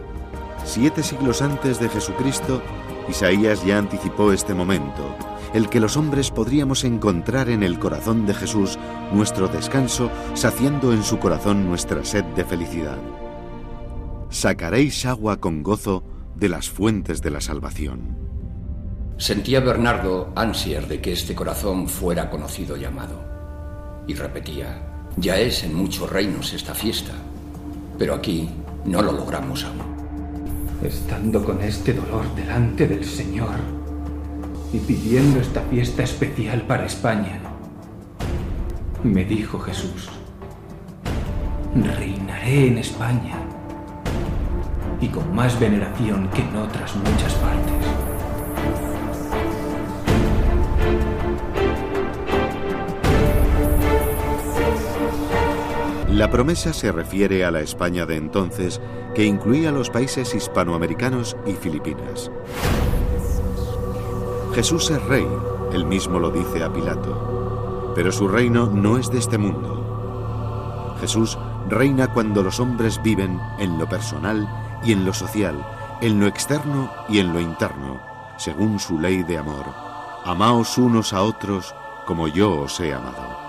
[0.63, 2.61] Siete siglos antes de Jesucristo,
[3.09, 5.15] Isaías ya anticipó este momento,
[5.53, 8.77] el que los hombres podríamos encontrar en el corazón de Jesús
[9.11, 12.97] nuestro descanso, saciando en su corazón nuestra sed de felicidad.
[14.29, 16.03] Sacaréis agua con gozo
[16.35, 18.17] de las fuentes de la salvación.
[19.17, 23.19] Sentía Bernardo ansias de que este corazón fuera conocido y amado.
[24.07, 27.11] Y repetía, ya es en muchos reinos esta fiesta,
[27.97, 28.49] pero aquí
[28.85, 29.98] no lo logramos aún.
[30.83, 33.55] Estando con este dolor delante del Señor
[34.71, 37.41] y pidiendo esta fiesta especial para España,
[39.03, 40.09] me dijo Jesús,
[41.75, 43.35] reinaré en España
[45.01, 48.08] y con más veneración que en otras muchas partes.
[56.11, 58.81] La promesa se refiere a la España de entonces,
[59.13, 62.31] que incluía los países hispanoamericanos y Filipinas.
[64.53, 65.27] Jesús es rey,
[65.71, 70.97] él mismo lo dice a Pilato, pero su reino no es de este mundo.
[70.99, 71.37] Jesús
[71.69, 74.49] reina cuando los hombres viven en lo personal
[74.83, 75.63] y en lo social,
[76.01, 78.01] en lo externo y en lo interno,
[78.37, 79.65] según su ley de amor.
[80.25, 83.48] Amaos unos a otros como yo os he amado.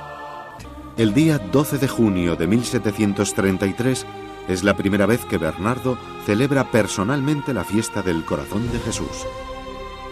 [1.00, 4.06] El día 12 de junio de 1733
[4.48, 9.24] es la primera vez que Bernardo celebra personalmente la fiesta del corazón de Jesús.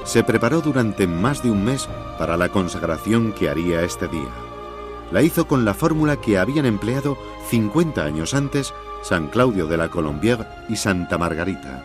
[0.05, 1.87] Se preparó durante más de un mes
[2.19, 4.31] para la consagración que haría este día.
[5.13, 7.19] La hizo con la fórmula que habían empleado
[7.51, 8.73] 50 años antes
[9.03, 11.85] San Claudio de la Colombière y Santa Margarita.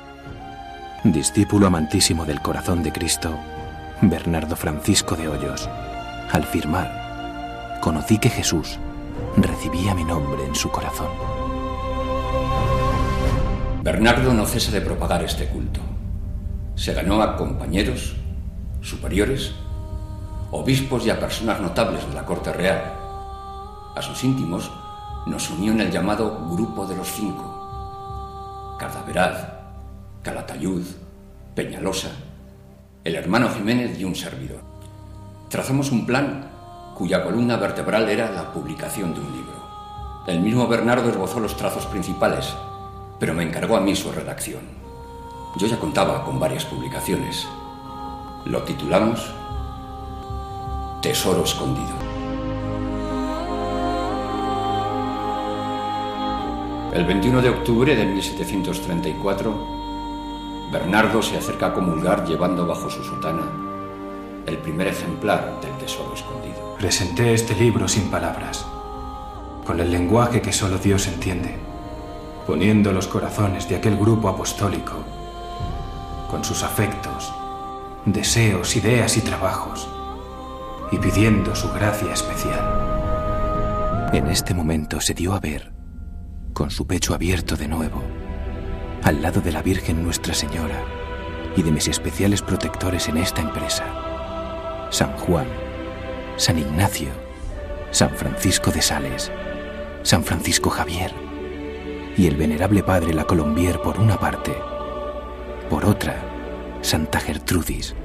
[1.04, 3.38] Discípulo amantísimo del corazón de Cristo,
[4.02, 5.68] Bernardo Francisco de Hoyos,
[6.32, 8.80] al firmar, conocí que Jesús
[9.38, 11.08] recibía mi nombre en su corazón.
[13.82, 15.82] Bernardo no cesa de propagar este culto.
[16.76, 18.16] Se ganó a compañeros,
[18.82, 19.54] superiores,
[20.52, 22.94] obispos y a personas notables de la corte real.
[23.96, 24.72] A sus íntimos
[25.26, 28.76] nos unió en el llamado Grupo de los Cinco.
[28.80, 29.48] Cardaveraz,
[30.22, 30.86] Calatayud,
[31.56, 32.10] Peñalosa,
[33.04, 34.62] el hermano Jiménez y un servidor.
[35.50, 36.53] Trazamos un plan
[36.96, 39.54] cuya columna vertebral era la publicación de un libro.
[40.28, 42.56] El mismo Bernardo esbozó los trazos principales,
[43.20, 44.62] pero me encargó a mí su redacción.
[45.58, 47.48] Yo ya contaba con varias publicaciones.
[48.46, 49.34] Lo titulamos
[51.02, 51.94] Tesoro Escondido.
[56.94, 59.68] El 21 de octubre de 1734,
[60.72, 63.64] Bernardo se acerca a comulgar llevando bajo su sotana
[64.46, 66.43] el primer ejemplar del Tesoro Escondido.
[66.84, 68.66] Presenté este libro sin palabras,
[69.66, 71.56] con el lenguaje que solo Dios entiende,
[72.46, 74.92] poniendo los corazones de aquel grupo apostólico,
[76.30, 77.34] con sus afectos,
[78.06, 79.88] deseos, ideas y trabajos,
[80.92, 84.10] y pidiendo su gracia especial.
[84.12, 85.72] En este momento se dio a ver,
[86.52, 88.04] con su pecho abierto de nuevo,
[89.04, 90.84] al lado de la Virgen Nuestra Señora
[91.56, 93.86] y de mis especiales protectores en esta empresa,
[94.90, 95.48] San Juan,
[96.36, 97.10] San Ignacio,
[97.92, 99.32] San Francisco de Sales,
[100.02, 101.12] San Francisco Javier
[102.18, 104.52] y el venerable Padre La Colombier por una parte,
[105.70, 106.24] por otra,
[106.82, 107.96] Santa Gertrudis,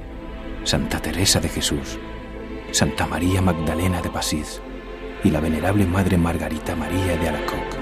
[0.63, 1.97] Santa Teresa de Jesús,
[2.71, 4.61] Santa María Magdalena de Pasís
[5.23, 7.79] y la venerable Madre Margarita María de Alacoc.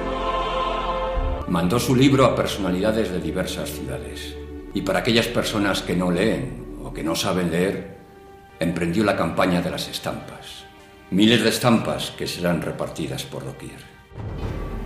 [1.50, 4.36] Mandó su libro a personalidades de diversas ciudades.
[4.74, 7.97] Y para aquellas personas que no leen o que no saben leer,
[8.60, 10.66] emprendió la campaña de las estampas.
[11.12, 13.97] Miles de estampas que serán repartidas por doquier.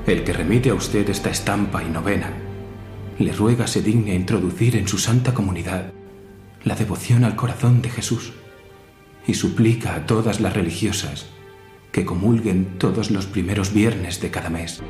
[0.07, 2.33] el que remite a usted esta estampa y novena,
[3.17, 5.93] le ruega se digne introducir en su santa comunidad
[6.63, 8.33] la devoción al corazón de Jesús
[9.27, 11.27] y suplica a todas las religiosas
[11.91, 14.81] que comulguen todos los primeros viernes de cada mes.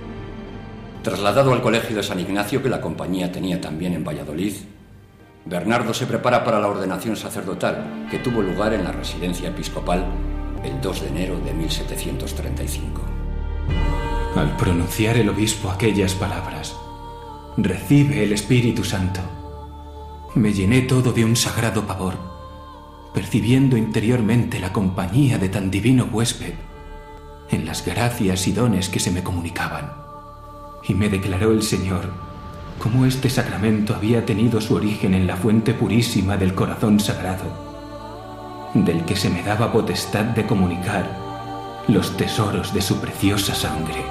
[1.03, 4.53] Trasladado al colegio de San Ignacio que la compañía tenía también en Valladolid,
[5.45, 10.05] Bernardo se prepara para la ordenación sacerdotal que tuvo lugar en la residencia episcopal
[10.63, 13.01] el 2 de enero de 1735.
[14.35, 16.75] Al pronunciar el obispo aquellas palabras,
[17.57, 19.19] recibe el Espíritu Santo.
[20.35, 22.17] Me llené todo de un sagrado pavor,
[23.13, 26.53] percibiendo interiormente la compañía de tan divino huésped
[27.49, 29.91] en las gracias y dones que se me comunicaban.
[30.87, 32.30] Y me declaró el Señor
[32.81, 37.45] cómo este sacramento había tenido su origen en la fuente purísima del corazón sagrado,
[38.73, 41.05] del que se me daba potestad de comunicar
[41.87, 44.03] los tesoros de su preciosa sangre.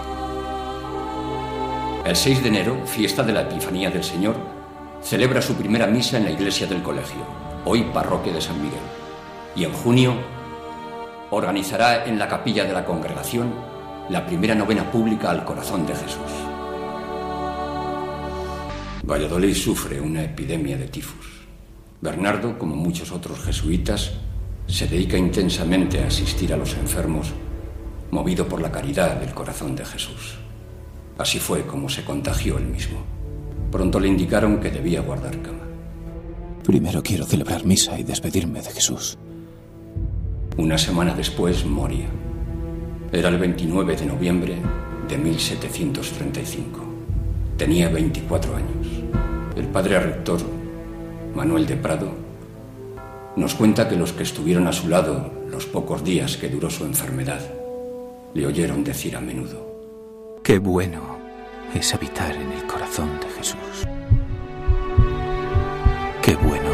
[2.04, 4.36] El 6 de enero, fiesta de la Epifanía del Señor,
[5.02, 7.22] celebra su primera misa en la iglesia del colegio,
[7.64, 8.78] hoy parroquia de San Miguel.
[9.56, 10.14] Y en junio
[11.30, 13.52] organizará en la capilla de la congregación
[14.08, 16.49] la primera novena pública al corazón de Jesús.
[19.02, 21.26] Valladolid sufre una epidemia de tifus.
[22.00, 24.12] Bernardo, como muchos otros jesuitas,
[24.66, 27.32] se dedica intensamente a asistir a los enfermos,
[28.10, 30.38] movido por la caridad del corazón de Jesús.
[31.18, 33.02] Así fue como se contagió él mismo.
[33.70, 35.64] Pronto le indicaron que debía guardar cama.
[36.64, 39.18] Primero quiero celebrar misa y despedirme de Jesús.
[40.56, 42.08] Una semana después moría.
[43.12, 44.56] Era el 29 de noviembre
[45.08, 46.89] de 1735.
[47.60, 48.86] Tenía 24 años.
[49.54, 50.40] El padre rector,
[51.34, 52.10] Manuel de Prado,
[53.36, 56.86] nos cuenta que los que estuvieron a su lado los pocos días que duró su
[56.86, 57.42] enfermedad
[58.32, 61.18] le oyeron decir a menudo, Qué bueno
[61.74, 63.86] es habitar en el corazón de Jesús.
[66.22, 66.70] Qué bueno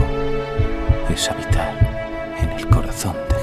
[1.12, 3.35] es habitar en el corazón de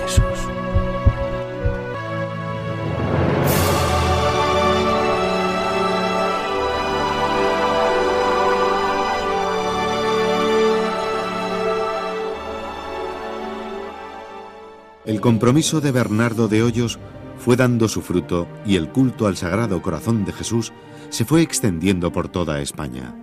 [15.06, 16.98] El compromiso de Bernardo de Hoyos
[17.38, 20.72] fue dando su fruto y el culto al Sagrado Corazón de Jesús
[21.10, 23.14] se fue extendiendo por toda España.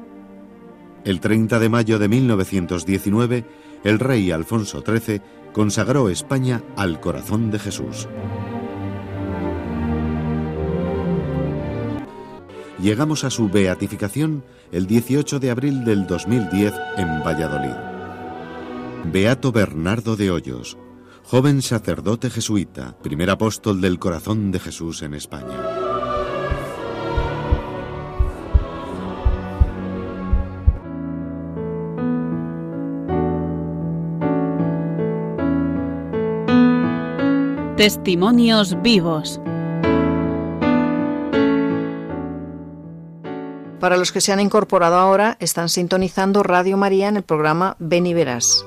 [1.04, 3.44] El 30 de mayo de 1919,
[3.84, 5.22] el rey Alfonso XIII
[5.54, 8.08] consagró España al Corazón de Jesús.
[12.82, 17.74] Llegamos a su beatificación el 18 de abril del 2010 en Valladolid.
[19.10, 20.76] Beato Bernardo de Hoyos,
[21.30, 25.46] joven sacerdote jesuita, primer apóstol del corazón de Jesús en España.
[37.76, 39.40] Testimonios vivos.
[43.78, 48.06] Para los que se han incorporado ahora, están sintonizando Radio María en el programa Ven
[48.06, 48.66] y Verás.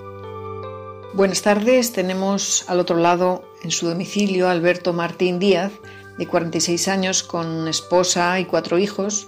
[1.14, 5.72] Buenas tardes, tenemos al otro lado en su domicilio Alberto Martín Díaz,
[6.18, 9.28] de 46 años, con esposa y cuatro hijos,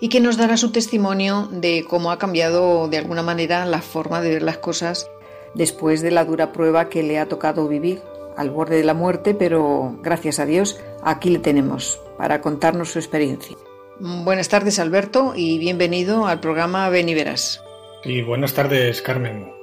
[0.00, 4.22] y que nos dará su testimonio de cómo ha cambiado de alguna manera la forma
[4.22, 5.10] de ver las cosas
[5.54, 8.00] después de la dura prueba que le ha tocado vivir,
[8.34, 12.98] al borde de la muerte, pero gracias a Dios aquí le tenemos para contarnos su
[12.98, 13.58] experiencia.
[14.00, 17.62] Buenas tardes Alberto y bienvenido al programa Ven y Verás.
[18.04, 19.55] Y buenas tardes Carmen.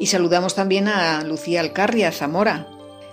[0.00, 2.66] Y saludamos también a Lucía Alcarria Zamora,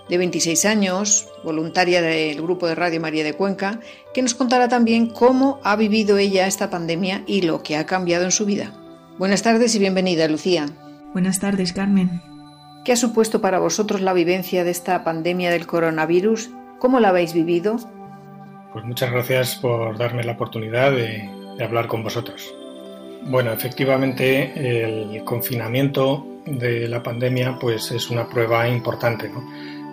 [0.08, 3.82] de 26 años, voluntaria del Grupo de Radio María de Cuenca,
[4.14, 8.24] que nos contará también cómo ha vivido ella esta pandemia y lo que ha cambiado
[8.24, 8.72] en su vida.
[9.18, 10.68] Buenas tardes y bienvenida, Lucía.
[11.12, 12.22] Buenas tardes, Carmen.
[12.86, 16.52] ¿Qué ha supuesto para vosotros la vivencia de esta pandemia del coronavirus?
[16.80, 17.76] ¿Cómo la habéis vivido?
[18.72, 22.56] Pues muchas gracias por darme la oportunidad de, de hablar con vosotros.
[23.24, 24.54] Bueno, efectivamente
[25.16, 29.30] el confinamiento de la pandemia pues es una prueba importante.
[29.30, 29.44] ¿no?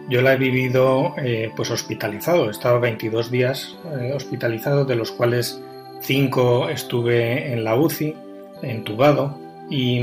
[0.09, 5.11] Yo la he vivido eh, pues hospitalizado, he estado 22 días eh, hospitalizado, de los
[5.11, 5.61] cuales
[6.01, 8.15] 5 estuve en la UCI,
[8.63, 9.39] entubado,
[9.71, 9.99] y,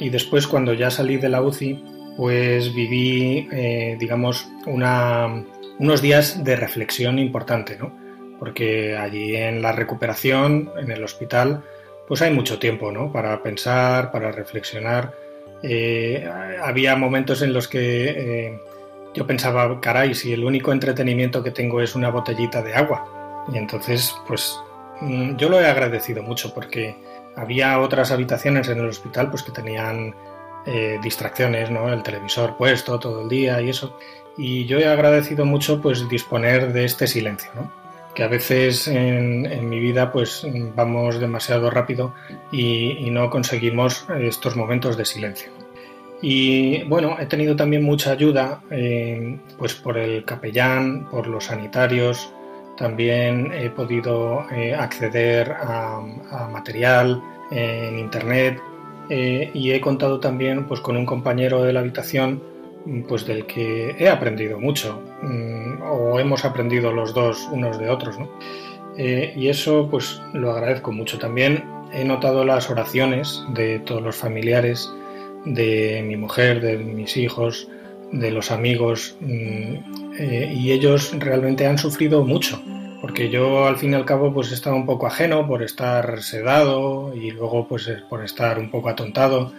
[0.00, 1.84] y, después cuando ya salí de la UCI
[2.16, 5.44] pues viví eh, digamos una,
[5.78, 7.92] unos días de reflexión importante, ¿no?
[8.40, 11.62] porque allí en la recuperación, en el hospital,
[12.08, 13.12] pues hay mucho tiempo ¿no?
[13.12, 15.12] para pensar, para reflexionar
[15.62, 16.28] eh,
[16.62, 18.62] había momentos en los que eh,
[19.14, 23.44] yo pensaba, caray, si el único entretenimiento que tengo es una botellita de agua.
[23.52, 24.56] Y entonces, pues
[25.00, 26.96] mm, yo lo he agradecido mucho porque
[27.36, 30.14] había otras habitaciones en el hospital pues que tenían
[30.66, 31.92] eh, distracciones, ¿no?
[31.92, 33.98] El televisor puesto todo el día y eso.
[34.36, 37.72] Y yo he agradecido mucho pues disponer de este silencio, ¿no?
[38.18, 40.44] Que a veces en, mi vida pues
[40.74, 42.16] vamos demasiado rápido
[42.50, 45.52] y, no conseguimos estos momentos de silencio.
[46.20, 52.32] Y bueno, he tenido también mucha ayuda eh, pues por el capellán, por los sanitarios,
[52.76, 56.00] también he podido eh, acceder a,
[56.50, 58.60] material en internet
[59.10, 62.42] eh, y he contado también pues, con un compañero de la habitación
[63.08, 68.16] pues, del que he aprendido mucho mm, o hemos aprendido los dos unos de otros.
[68.96, 71.18] Eh, y eso pues lo agradezco mucho.
[71.18, 74.90] También he notado las oraciones de todos los familiares,
[75.44, 77.68] de mi mujer, de mis hijos,
[78.12, 79.74] de los amigos mm,
[80.18, 82.60] eh, y ellos realmente han sufrido mucho
[83.00, 87.14] porque yo al fin y al cabo pues he un poco ajeno por estar sedado
[87.14, 89.52] y luego pues por estar un poco atontado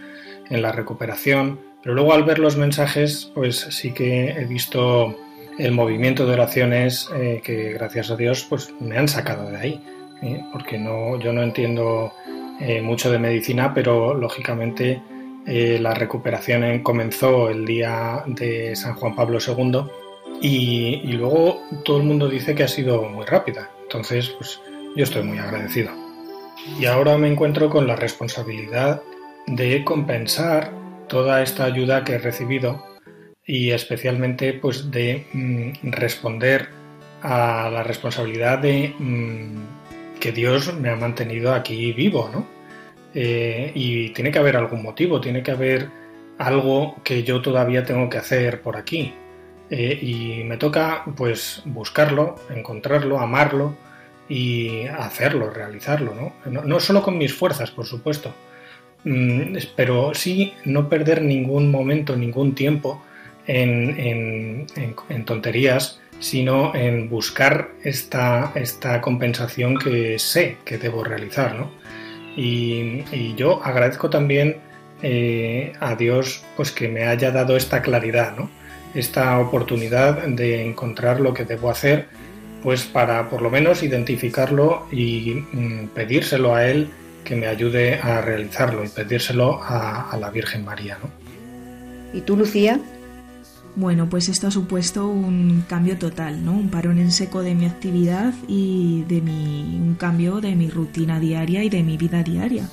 [0.50, 5.16] en la recuperación pero luego al ver los mensajes pues sí que he visto
[5.58, 9.84] el movimiento de oraciones eh, que gracias a Dios pues me han sacado de ahí
[10.22, 10.44] ¿eh?
[10.52, 12.14] porque no yo no entiendo
[12.84, 15.02] mucho de medicina pero lógicamente
[15.46, 19.84] la recuperación comenzó el día de San Juan Pablo II
[20.42, 23.70] y, luego todo el mundo dice que ha sido muy rápida.
[23.84, 24.62] Entonces, pues
[24.96, 25.92] yo estoy muy agradecido.
[26.80, 29.02] Y ahora me encuentro con la responsabilidad
[29.48, 30.72] de compensar
[31.10, 32.86] toda esta ayuda que he recibido
[33.46, 36.70] y especialmente pues de mm, responder
[37.22, 42.48] a la responsabilidad de mm, que Dios me ha mantenido aquí vivo, ¿no?
[43.14, 45.90] Eh, y tiene que haber algún motivo, tiene que haber
[46.38, 49.14] algo que yo todavía tengo que hacer por aquí.
[49.70, 53.76] Eh, y me toca pues buscarlo, encontrarlo, amarlo
[54.28, 56.64] y hacerlo, realizarlo, ¿no?
[56.64, 58.34] No, solo con mis fuerzas, por supuesto,
[59.76, 63.02] pero sí no perder ningún momento, ningún tiempo
[63.48, 64.68] en,
[65.26, 71.72] tonterías, sino en buscar esta, esta, compensación que sé que debo realizar, ¿no?
[72.36, 74.58] Y, yo agradezco también
[75.02, 78.50] eh, a Dios pues que me haya dado esta claridad, ¿no?
[78.94, 82.08] esta oportunidad de encontrar lo que debo hacer,
[82.64, 86.90] pues para por lo menos identificarlo y mm, pedírselo a Él
[87.30, 90.98] que me ayude a realizarlo y pedírselo a, la Virgen María.
[91.02, 91.10] ¿no?
[92.12, 92.80] ¿Y tú, Lucía?
[93.76, 96.54] Bueno, pues esto ha supuesto un cambio total, ¿no?
[96.54, 101.20] Un parón en seco de mi actividad y de mi, un cambio de mi rutina
[101.20, 102.68] diaria y de mi vida diaria.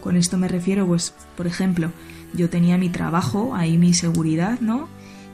[0.00, 1.92] Con esto me refiero, pues, por ejemplo,
[2.34, 4.88] yo tenía mi trabajo, ahí mi seguridad, ¿no?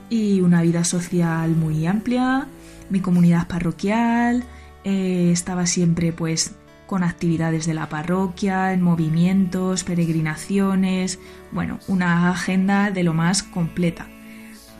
[0.09, 2.47] y una vida social muy amplia,
[2.89, 4.43] mi comunidad parroquial,
[4.83, 6.55] eh, estaba siempre pues
[6.89, 11.19] con actividades de la parroquia, en movimientos, peregrinaciones,
[11.51, 14.07] bueno, una agenda de lo más completa.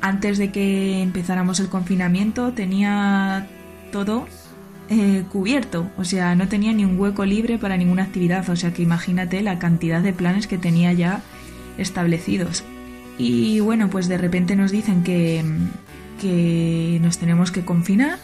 [0.01, 3.47] Antes de que empezáramos el confinamiento tenía
[3.91, 4.25] todo
[4.89, 8.73] eh, cubierto, o sea, no tenía ni un hueco libre para ninguna actividad, o sea
[8.73, 11.21] que imagínate la cantidad de planes que tenía ya
[11.77, 12.63] establecidos.
[13.19, 15.45] Y bueno, pues de repente nos dicen que,
[16.19, 18.17] que nos tenemos que confinar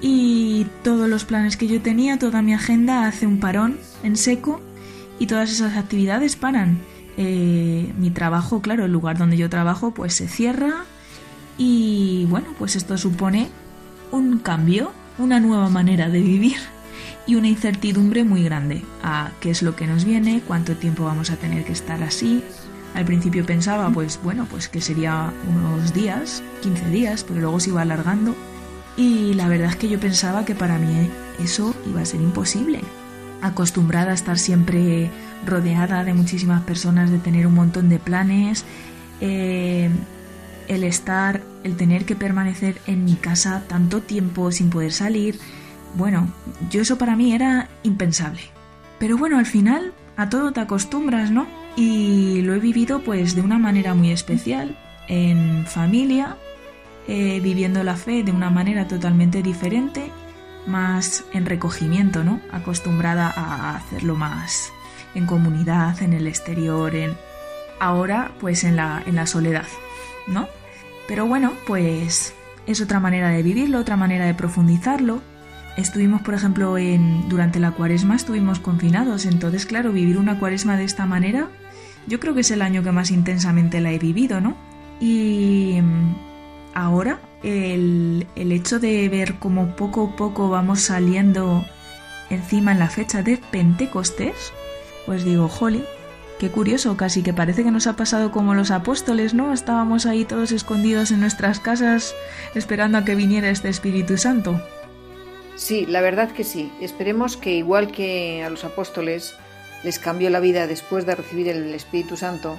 [0.00, 4.60] y todos los planes que yo tenía, toda mi agenda hace un parón en seco
[5.18, 6.78] y todas esas actividades paran.
[7.16, 10.84] Eh, mi trabajo, claro, el lugar donde yo trabajo, pues se cierra
[11.58, 13.48] y bueno, pues esto supone
[14.10, 16.56] un cambio, una nueva manera de vivir
[17.26, 21.30] y una incertidumbre muy grande a qué es lo que nos viene, cuánto tiempo vamos
[21.30, 22.42] a tener que estar así,
[22.94, 27.70] al principio pensaba, pues bueno, pues que sería unos días, 15 días, pero luego se
[27.70, 28.34] iba alargando.
[29.00, 31.08] Y la verdad es que yo pensaba que para mí
[31.42, 32.80] eso iba a ser imposible.
[33.40, 35.08] Acostumbrada a estar siempre
[35.46, 38.66] rodeada de muchísimas personas, de tener un montón de planes,
[39.22, 39.88] eh,
[40.68, 45.38] el estar, el tener que permanecer en mi casa tanto tiempo sin poder salir,
[45.96, 46.28] bueno,
[46.70, 48.42] yo eso para mí era impensable.
[48.98, 51.46] Pero bueno, al final a todo te acostumbras, ¿no?
[51.76, 54.76] y lo he vivido pues de una manera muy especial,
[55.08, 56.36] en familia,
[57.12, 60.12] eh, viviendo la fe de una manera totalmente diferente,
[60.68, 62.40] más en recogimiento, ¿no?
[62.52, 64.72] Acostumbrada a hacerlo más
[65.16, 67.16] en comunidad, en el exterior, en
[67.80, 69.66] ahora pues en la, en la soledad,
[70.28, 70.46] ¿no?
[71.08, 72.32] Pero bueno, pues
[72.68, 75.20] es otra manera de vivirlo, otra manera de profundizarlo.
[75.76, 80.84] Estuvimos, por ejemplo, en durante la cuaresma estuvimos confinados, entonces claro, vivir una cuaresma de
[80.84, 81.48] esta manera
[82.06, 84.56] yo creo que es el año que más intensamente la he vivido, ¿no?
[85.00, 85.80] Y
[87.42, 91.64] ahora el, hecho de ver cómo poco a poco vamos saliendo
[92.28, 94.52] encima en la fecha de Pentecostés,
[95.06, 95.84] pues digo, jolly,
[96.38, 99.52] qué curioso, casi que parece que nos ha pasado como los apóstoles, ¿no?
[99.52, 102.14] Estábamos ahí todos escondidos en nuestras casas
[102.54, 104.60] esperando a que viniera este Espíritu Santo.
[105.56, 106.72] Sí, la verdad que sí.
[106.80, 109.34] Esperemos que igual que a los apóstoles
[109.82, 112.58] les cambió la vida después de recibir el Espíritu Santo,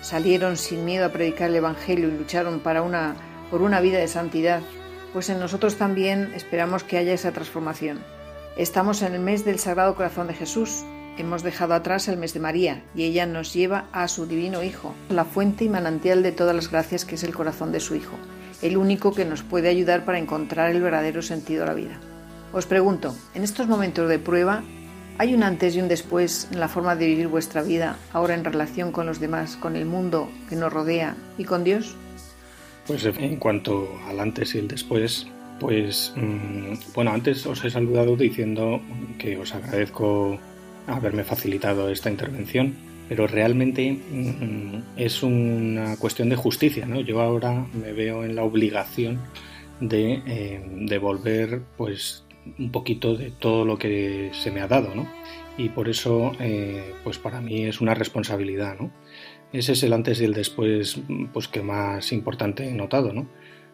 [0.00, 3.16] salieron sin miedo a predicar el Evangelio y lucharon para una,
[3.50, 4.60] por una vida de santidad,
[5.12, 7.98] pues en nosotros también esperamos que haya esa transformación.
[8.56, 10.84] Estamos en el mes del Sagrado Corazón de Jesús.
[11.16, 14.94] Hemos dejado atrás el mes de María y ella nos lleva a su divino Hijo,
[15.08, 18.16] la fuente y manantial de todas las gracias que es el corazón de su Hijo,
[18.62, 21.98] el único que nos puede ayudar para encontrar el verdadero sentido de la vida.
[22.52, 24.62] Os pregunto, en estos momentos de prueba,
[25.18, 28.44] ¿hay un antes y un después en la forma de vivir vuestra vida ahora en
[28.44, 31.96] relación con los demás, con el mundo que nos rodea y con Dios?
[32.88, 35.26] Pues en cuanto al antes y el después,
[35.60, 38.80] pues mm, bueno, antes os he saludado diciendo
[39.18, 40.38] que os agradezco
[40.86, 42.74] haberme facilitado esta intervención,
[43.06, 47.02] pero realmente mm, es una cuestión de justicia, ¿no?
[47.02, 49.18] Yo ahora me veo en la obligación
[49.80, 52.24] de eh, devolver pues
[52.58, 55.06] un poquito de todo lo que se me ha dado, ¿no?
[55.58, 58.90] Y por eso, eh, pues para mí es una responsabilidad, ¿no?
[59.52, 61.00] Ese es el antes y el después,
[61.32, 63.26] pues que más importante he notado, ¿no?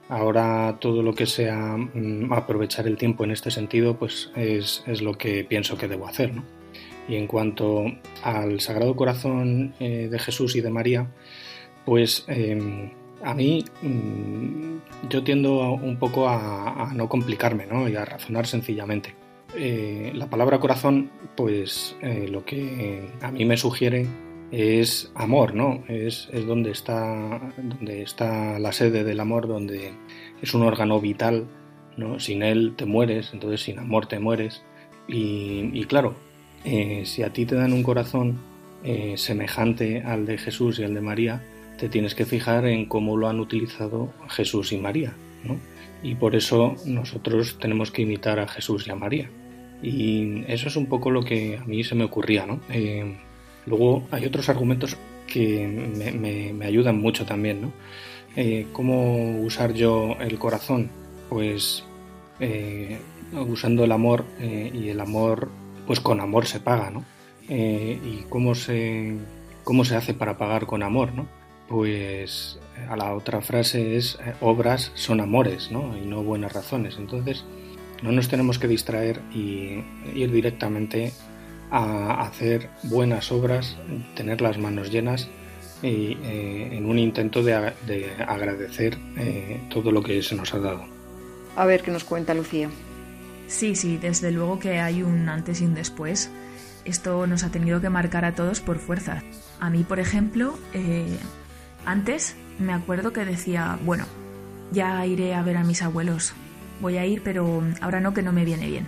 [0.08, 5.02] Ahora todo lo que sea mm, aprovechar el tiempo en este sentido, pues es, es
[5.02, 6.44] lo que pienso que debo hacer, ¿no?
[7.08, 7.84] Y en cuanto
[8.22, 11.06] al Sagrado Corazón eh, de Jesús y de María,
[11.84, 12.90] pues em,
[13.22, 17.88] a mí mm, yo tiendo un poco a, no complicarme ¿no?
[17.88, 19.14] y a razonar sencillamente.
[19.56, 24.06] Eh, la palabra corazón, pues eh, lo que a mí me sugiere
[24.50, 25.84] es amor, ¿no?
[25.88, 29.92] Es, donde, está, donde está la sede del amor, donde
[30.40, 31.46] es un órgano vital,
[31.96, 32.20] ¿no?
[32.20, 34.62] Sin él te mueres, entonces sin amor te mueres.
[35.06, 36.14] Y, claro,
[36.64, 38.38] eh, si a ti te dan un corazón
[39.16, 41.42] semejante al de Jesús y al de María,
[41.78, 45.56] te tienes que fijar en cómo lo han utilizado Jesús y María, ¿no?
[46.02, 49.30] Y por eso nosotros tenemos que imitar a Jesús y a María.
[49.82, 52.60] Y eso es un poco lo que a mí se me ocurría, ¿no?
[52.70, 53.16] Eh,
[53.66, 54.96] luego hay otros argumentos
[55.26, 57.72] que me, ayudan mucho también, ¿no?
[58.36, 60.90] Eh, ¿Cómo usar yo el corazón?
[61.28, 61.84] Pues
[62.40, 62.98] eh,
[63.32, 65.50] usando el amor y el amor,
[65.86, 67.04] pues con amor se paga, ¿no?
[67.48, 69.16] ¿Y cómo se,
[69.64, 71.26] cómo se hace para pagar con amor, ¿no?
[71.68, 75.96] pues eh, a la otra frase es eh, obras son amores, ¿no?
[75.96, 76.96] Y no buenas razones.
[76.98, 77.44] Entonces,
[78.02, 79.82] no nos tenemos que distraer y
[80.14, 81.12] ir directamente
[81.76, 83.76] a hacer buenas obras,
[84.14, 85.28] tener las manos llenas
[85.82, 87.54] y, eh, en un intento de,
[88.26, 88.96] agradecer
[89.70, 90.84] todo lo que se nos ha dado.
[91.56, 92.70] A ver qué nos cuenta Lucía.
[93.48, 96.30] Sí, sí, desde luego que hay un antes y un después.
[96.84, 99.22] Esto nos ha tenido que marcar a todos por fuerza.
[99.58, 100.58] A mí, por ejemplo,
[101.84, 104.06] antes me acuerdo que decía, bueno,
[104.70, 106.34] ya iré a ver a mis abuelos.
[106.80, 108.86] Voy a ir, pero ahora no, que no me viene bien.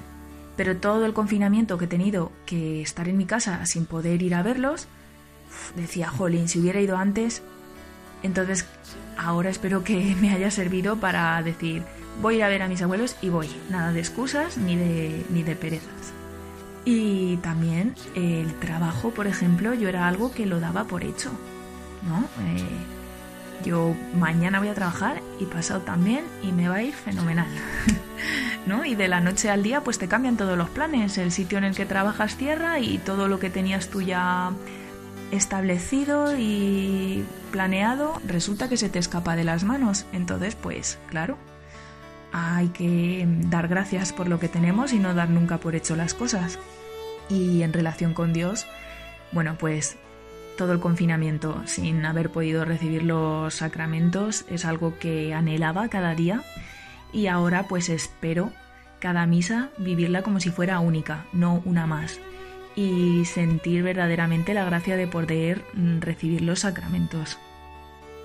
[0.57, 4.35] Pero todo el confinamiento que he tenido que estar en mi casa sin poder ir
[4.35, 4.89] a verlos,
[5.77, 7.43] decía, jolín, si hubiera ido antes.
[8.23, 8.67] Entonces,
[9.19, 11.83] ahora espero que me haya servido para decir,
[12.23, 13.49] voy a ver a mis abuelos y voy.
[13.71, 16.13] Nada de excusas ni de, ni de perezas.
[16.85, 21.33] Y también el trabajo, por ejemplo, yo era algo que lo daba por hecho.
[22.07, 22.21] ¿no?
[22.45, 27.49] Eh, yo mañana voy a trabajar y pasado también y me va a ir fenomenal.
[28.66, 28.85] ¿No?
[28.85, 31.64] Y de la noche al día pues te cambian todos los planes, el sitio en
[31.64, 34.53] el que trabajas cierra y todo lo que tenías tú ya
[35.31, 40.07] establecido y planeado resulta que se te escapa de las manos.
[40.12, 41.37] Entonces, pues claro,
[42.33, 46.14] hay que dar gracias por lo que tenemos y no dar nunca por hecho las
[46.14, 46.59] cosas.
[47.29, 48.66] Y en relación con Dios,
[49.33, 49.97] bueno, pues
[50.57, 56.43] todo el confinamiento sin haber podido recibir los sacramentos es algo que anhelaba cada día
[57.13, 58.53] y ahora pues espero
[58.99, 62.19] cada misa vivirla como si fuera única, no una más,
[62.75, 67.39] y sentir verdaderamente la gracia de poder mm, recibir los sacramentos.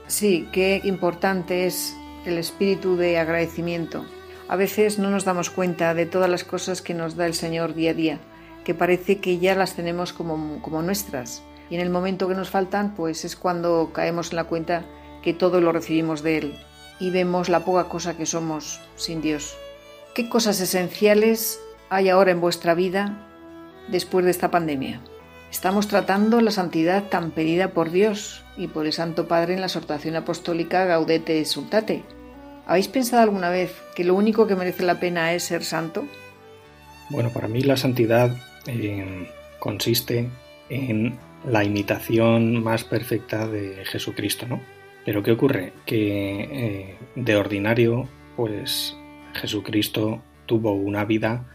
[0.07, 4.05] Sí, qué importante es el espíritu de agradecimiento.
[4.47, 7.73] A veces no nos damos cuenta de todas las cosas que nos da el Señor
[7.73, 8.19] día a día,
[8.65, 12.49] que parece que ya las tenemos como, como nuestras y en el momento que nos
[12.49, 14.83] faltan, pues es cuando caemos en la cuenta
[15.23, 16.55] que todo lo recibimos de Él
[17.01, 19.57] y vemos la poca cosa que somos sin Dios.
[20.13, 23.27] ¿Qué cosas esenciales hay ahora en vuestra vida
[23.89, 25.01] después de esta pandemia?
[25.51, 29.65] Estamos tratando la santidad tan pedida por Dios y por el Santo Padre en la
[29.65, 32.03] exhortación apostólica Gaudete Exultate.
[32.67, 36.05] ¿Habéis pensado alguna vez que lo único que merece la pena es ser santo?
[37.09, 38.37] Bueno, para mí la santidad
[38.67, 39.27] eh,
[39.59, 40.29] consiste
[40.69, 44.61] en la imitación más perfecta de Jesucristo, ¿no?
[45.05, 45.73] Pero ¿qué ocurre?
[45.85, 48.95] Que eh, de ordinario, pues
[49.33, 51.45] Jesucristo tuvo una vida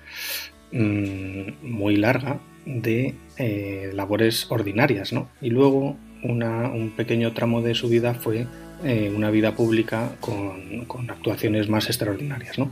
[0.72, 5.28] mm, muy larga de eh, labores ordinarias, ¿no?
[5.40, 8.47] Y luego un pequeño tramo de su vida fue
[8.84, 12.70] eh, una vida pública con, actuaciones más extraordinarias, ¿no?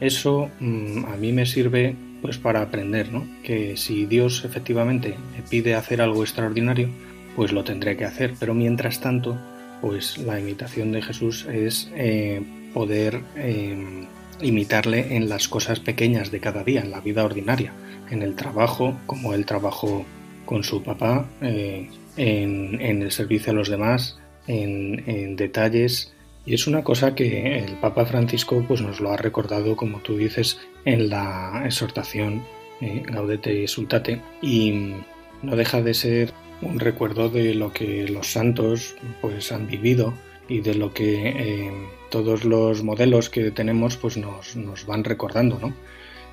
[0.00, 3.26] Eso mm, a mí me sirve pues para aprender, ¿no?
[3.42, 6.88] Que si Dios efectivamente me pide hacer algo extraordinario,
[7.36, 8.34] pues lo tendré que hacer.
[8.40, 9.38] Pero mientras tanto,
[9.84, 12.40] pues la imitación de Jesús es eh,
[12.72, 14.06] poder em,
[14.40, 17.74] imitarle en las cosas pequeñas de cada día, en la vida ordinaria,
[18.10, 20.06] en el trabajo, como él trabajó
[20.46, 26.14] con su papá, eh, en, el servicio a los demás, en, detalles.
[26.46, 30.16] Y es una cosa que el Papa Francisco pues, nos lo ha recordado, como tú
[30.16, 32.42] dices, en la exhortación
[32.80, 34.22] eh, Gaudete Sultate.
[34.40, 34.94] Y
[35.42, 36.32] no deja de ser
[36.64, 40.14] un recuerdo de lo que los santos pues, han vivido
[40.48, 41.72] y de lo que eh,
[42.10, 45.74] todos los modelos que tenemos pues nos, nos van recordando, ¿no?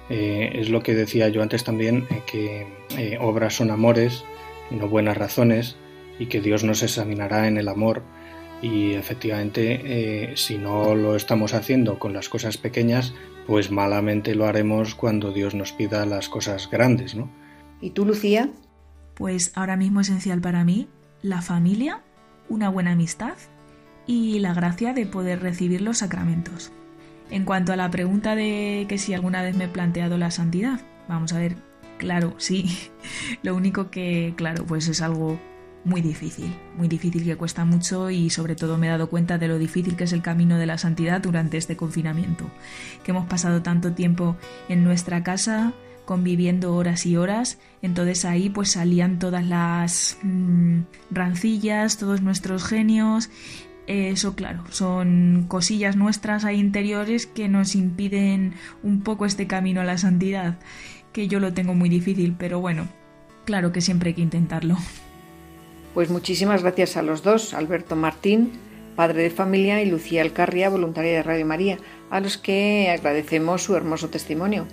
[0.09, 4.25] Eh, es lo que decía yo antes también, eh, que obras son amores
[4.69, 5.77] y no buenas razones
[6.19, 8.03] y que Dios nos examinará en el amor
[8.61, 13.13] y efectivamente si no lo estamos haciendo con las cosas pequeñas,
[13.47, 17.29] pues malamente lo haremos cuando Dios nos pida las cosas grandes, ¿no?
[17.79, 18.51] ¿Y tú, Lucía?
[19.21, 20.87] Pues ahora mismo esencial para mí
[21.21, 22.01] la familia,
[22.49, 23.35] una buena amistad
[24.07, 26.71] y la gracia de poder recibir los sacramentos.
[27.29, 30.81] En cuanto a la pregunta de que si alguna vez me he planteado la santidad,
[31.07, 31.55] vamos a ver,
[31.99, 32.75] claro, sí.
[33.43, 35.39] Lo único que, claro, pues es algo
[35.83, 39.47] muy difícil, muy difícil que cuesta mucho y sobre todo me he dado cuenta de
[39.47, 42.45] lo difícil que es el camino de la santidad durante este confinamiento,
[43.03, 44.35] que hemos pasado tanto tiempo
[44.67, 45.73] en nuestra casa
[46.11, 53.29] conviviendo horas y horas, entonces ahí pues salían todas las mm, rancillas, todos nuestros genios
[53.87, 59.85] eso, claro, son cosillas nuestras ahí interiores que nos impiden un poco este camino a
[59.85, 60.59] la santidad,
[61.13, 62.87] que yo lo tengo muy difícil, pero bueno,
[63.45, 64.77] claro que siempre hay que intentarlo.
[65.93, 68.51] Pues muchísimas gracias a los dos, Alberto Martín,
[68.97, 71.77] padre de familia, y Lucía Alcarria, voluntaria de Radio María,
[72.09, 74.67] a los que agradecemos su hermoso testimonio.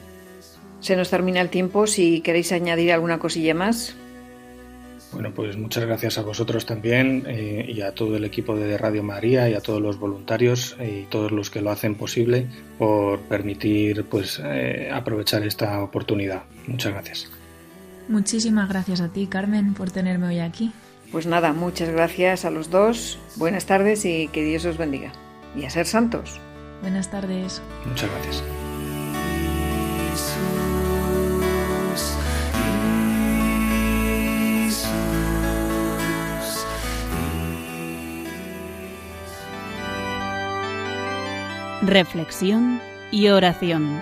[0.80, 3.96] Se nos termina el tiempo, si queréis añadir alguna cosilla más.
[5.12, 9.02] Bueno, pues muchas gracias a vosotros también eh, y a todo el equipo de Radio
[9.02, 14.04] María y a todos los voluntarios y todos los que lo hacen posible por permitir
[14.04, 16.42] pues eh, aprovechar esta oportunidad.
[16.66, 17.30] Muchas gracias.
[18.08, 20.72] Muchísimas gracias a ti, Carmen, por tenerme hoy aquí.
[21.10, 23.18] Pues nada, muchas gracias a los dos.
[23.36, 25.12] Buenas tardes y que Dios os bendiga.
[25.56, 26.38] Y a ser santos.
[26.82, 27.62] Buenas tardes.
[27.86, 28.67] Muchas gracias.
[41.88, 42.80] Reflexión
[43.10, 44.00] y oración.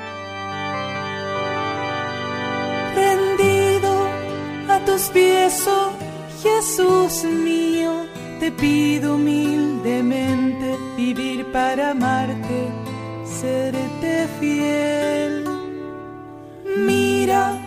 [2.95, 4.09] Rendido
[4.68, 5.93] a tus pies, oh
[6.43, 8.07] Jesús mío,
[8.41, 12.68] te pido humildemente vivir para amarte,
[13.24, 15.45] serte fiel.
[16.78, 17.59] Mira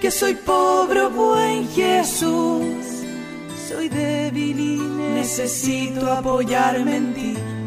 [0.00, 3.04] que soy pobre, oh buen Jesús,
[3.68, 4.76] soy débil y
[5.14, 7.36] necesito apoyarme en ti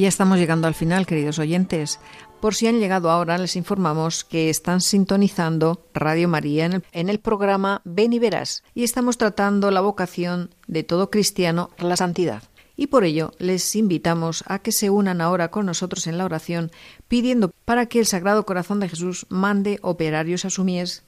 [0.00, 2.00] Ya estamos llegando al final, queridos oyentes.
[2.40, 7.82] Por si han llegado ahora, les informamos que están sintonizando Radio María en el, programa
[7.84, 12.44] Ven y Verás y estamos tratando la vocación de todo cristiano la santidad.
[12.76, 16.70] Y por ello les invitamos a que se unan ahora con nosotros en la oración
[17.06, 21.04] pidiendo para que el Sagrado Corazón de Jesús mande operarios a su mies.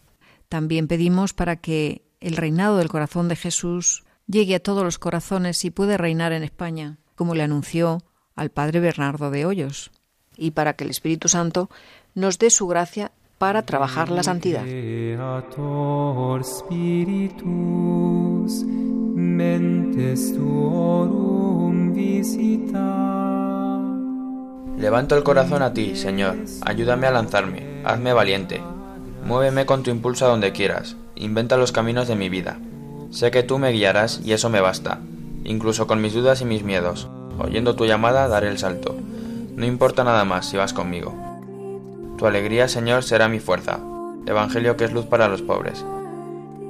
[0.50, 5.64] También pedimos para que el reinado del corazón de Jesús llegue a todos los corazones
[5.64, 8.02] y pueda reinar en España, como le anunció
[8.34, 9.90] al Padre Bernardo de Hoyos
[10.36, 11.70] y para que el Espíritu Santo
[12.14, 14.64] nos dé su gracia para trabajar la santidad.
[24.78, 26.36] Levanto el corazón a ti, Señor.
[26.62, 27.82] Ayúdame a lanzarme.
[27.84, 28.60] Hazme valiente.
[29.24, 30.96] Muéveme con tu impulso a donde quieras.
[31.14, 32.58] Inventa los caminos de mi vida.
[33.10, 35.00] Sé que tú me guiarás y eso me basta,
[35.44, 37.08] incluso con mis dudas y mis miedos.
[37.38, 38.96] Oyendo tu llamada daré el salto.
[39.56, 41.14] No importa nada más si vas conmigo.
[42.18, 43.80] Tu alegría, Señor, será mi fuerza.
[44.26, 45.84] Evangelio que es luz para los pobres.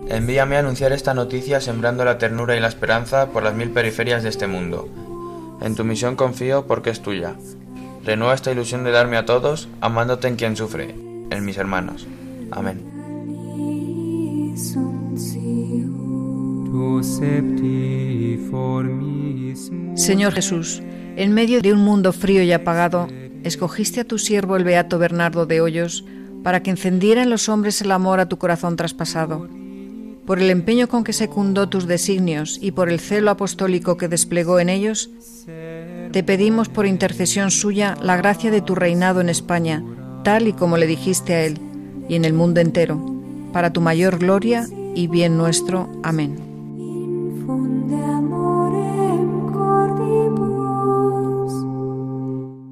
[0.09, 4.23] Envíame a anunciar esta noticia sembrando la ternura y la esperanza por las mil periferias
[4.23, 4.89] de este mundo.
[5.61, 7.37] En tu misión confío porque es tuya.
[8.05, 10.95] Renueva esta ilusión de darme a todos, amándote en quien sufre,
[11.31, 12.07] en mis hermanos.
[12.51, 12.83] Amén.
[19.95, 20.83] Señor Jesús,
[21.16, 23.09] en medio de un mundo frío y apagado,
[23.45, 26.05] escogiste a tu siervo el beato Bernardo de Hoyos
[26.43, 29.49] para que encendiera en los hombres el amor a tu corazón traspasado.
[30.27, 34.59] Por el empeño con que secundó tus designios y por el celo apostólico que desplegó
[34.59, 35.11] en ellos,
[36.12, 39.85] te pedimos por intercesión suya la gracia de tu reinado en España,
[40.25, 41.59] tal y como le dijiste a él,
[42.09, 43.05] y en el mundo entero,
[43.53, 45.91] para tu mayor gloria y bien nuestro.
[46.03, 46.52] Amén.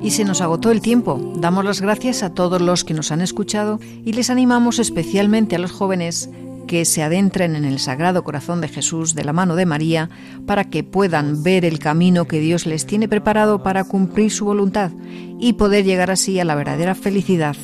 [0.00, 1.20] Y se nos agotó el tiempo.
[1.36, 5.58] Damos las gracias a todos los que nos han escuchado y les animamos especialmente a
[5.58, 6.30] los jóvenes
[6.66, 10.08] que se adentren en el Sagrado Corazón de Jesús de la mano de María
[10.46, 14.92] para que puedan ver el camino que Dios les tiene preparado para cumplir su voluntad
[15.40, 17.56] y poder llegar así a la verdadera felicidad,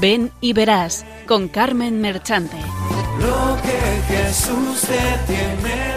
[0.01, 2.57] Ven y verás con Carmen Merchante.
[3.21, 5.91] Lo que Jesús te tiene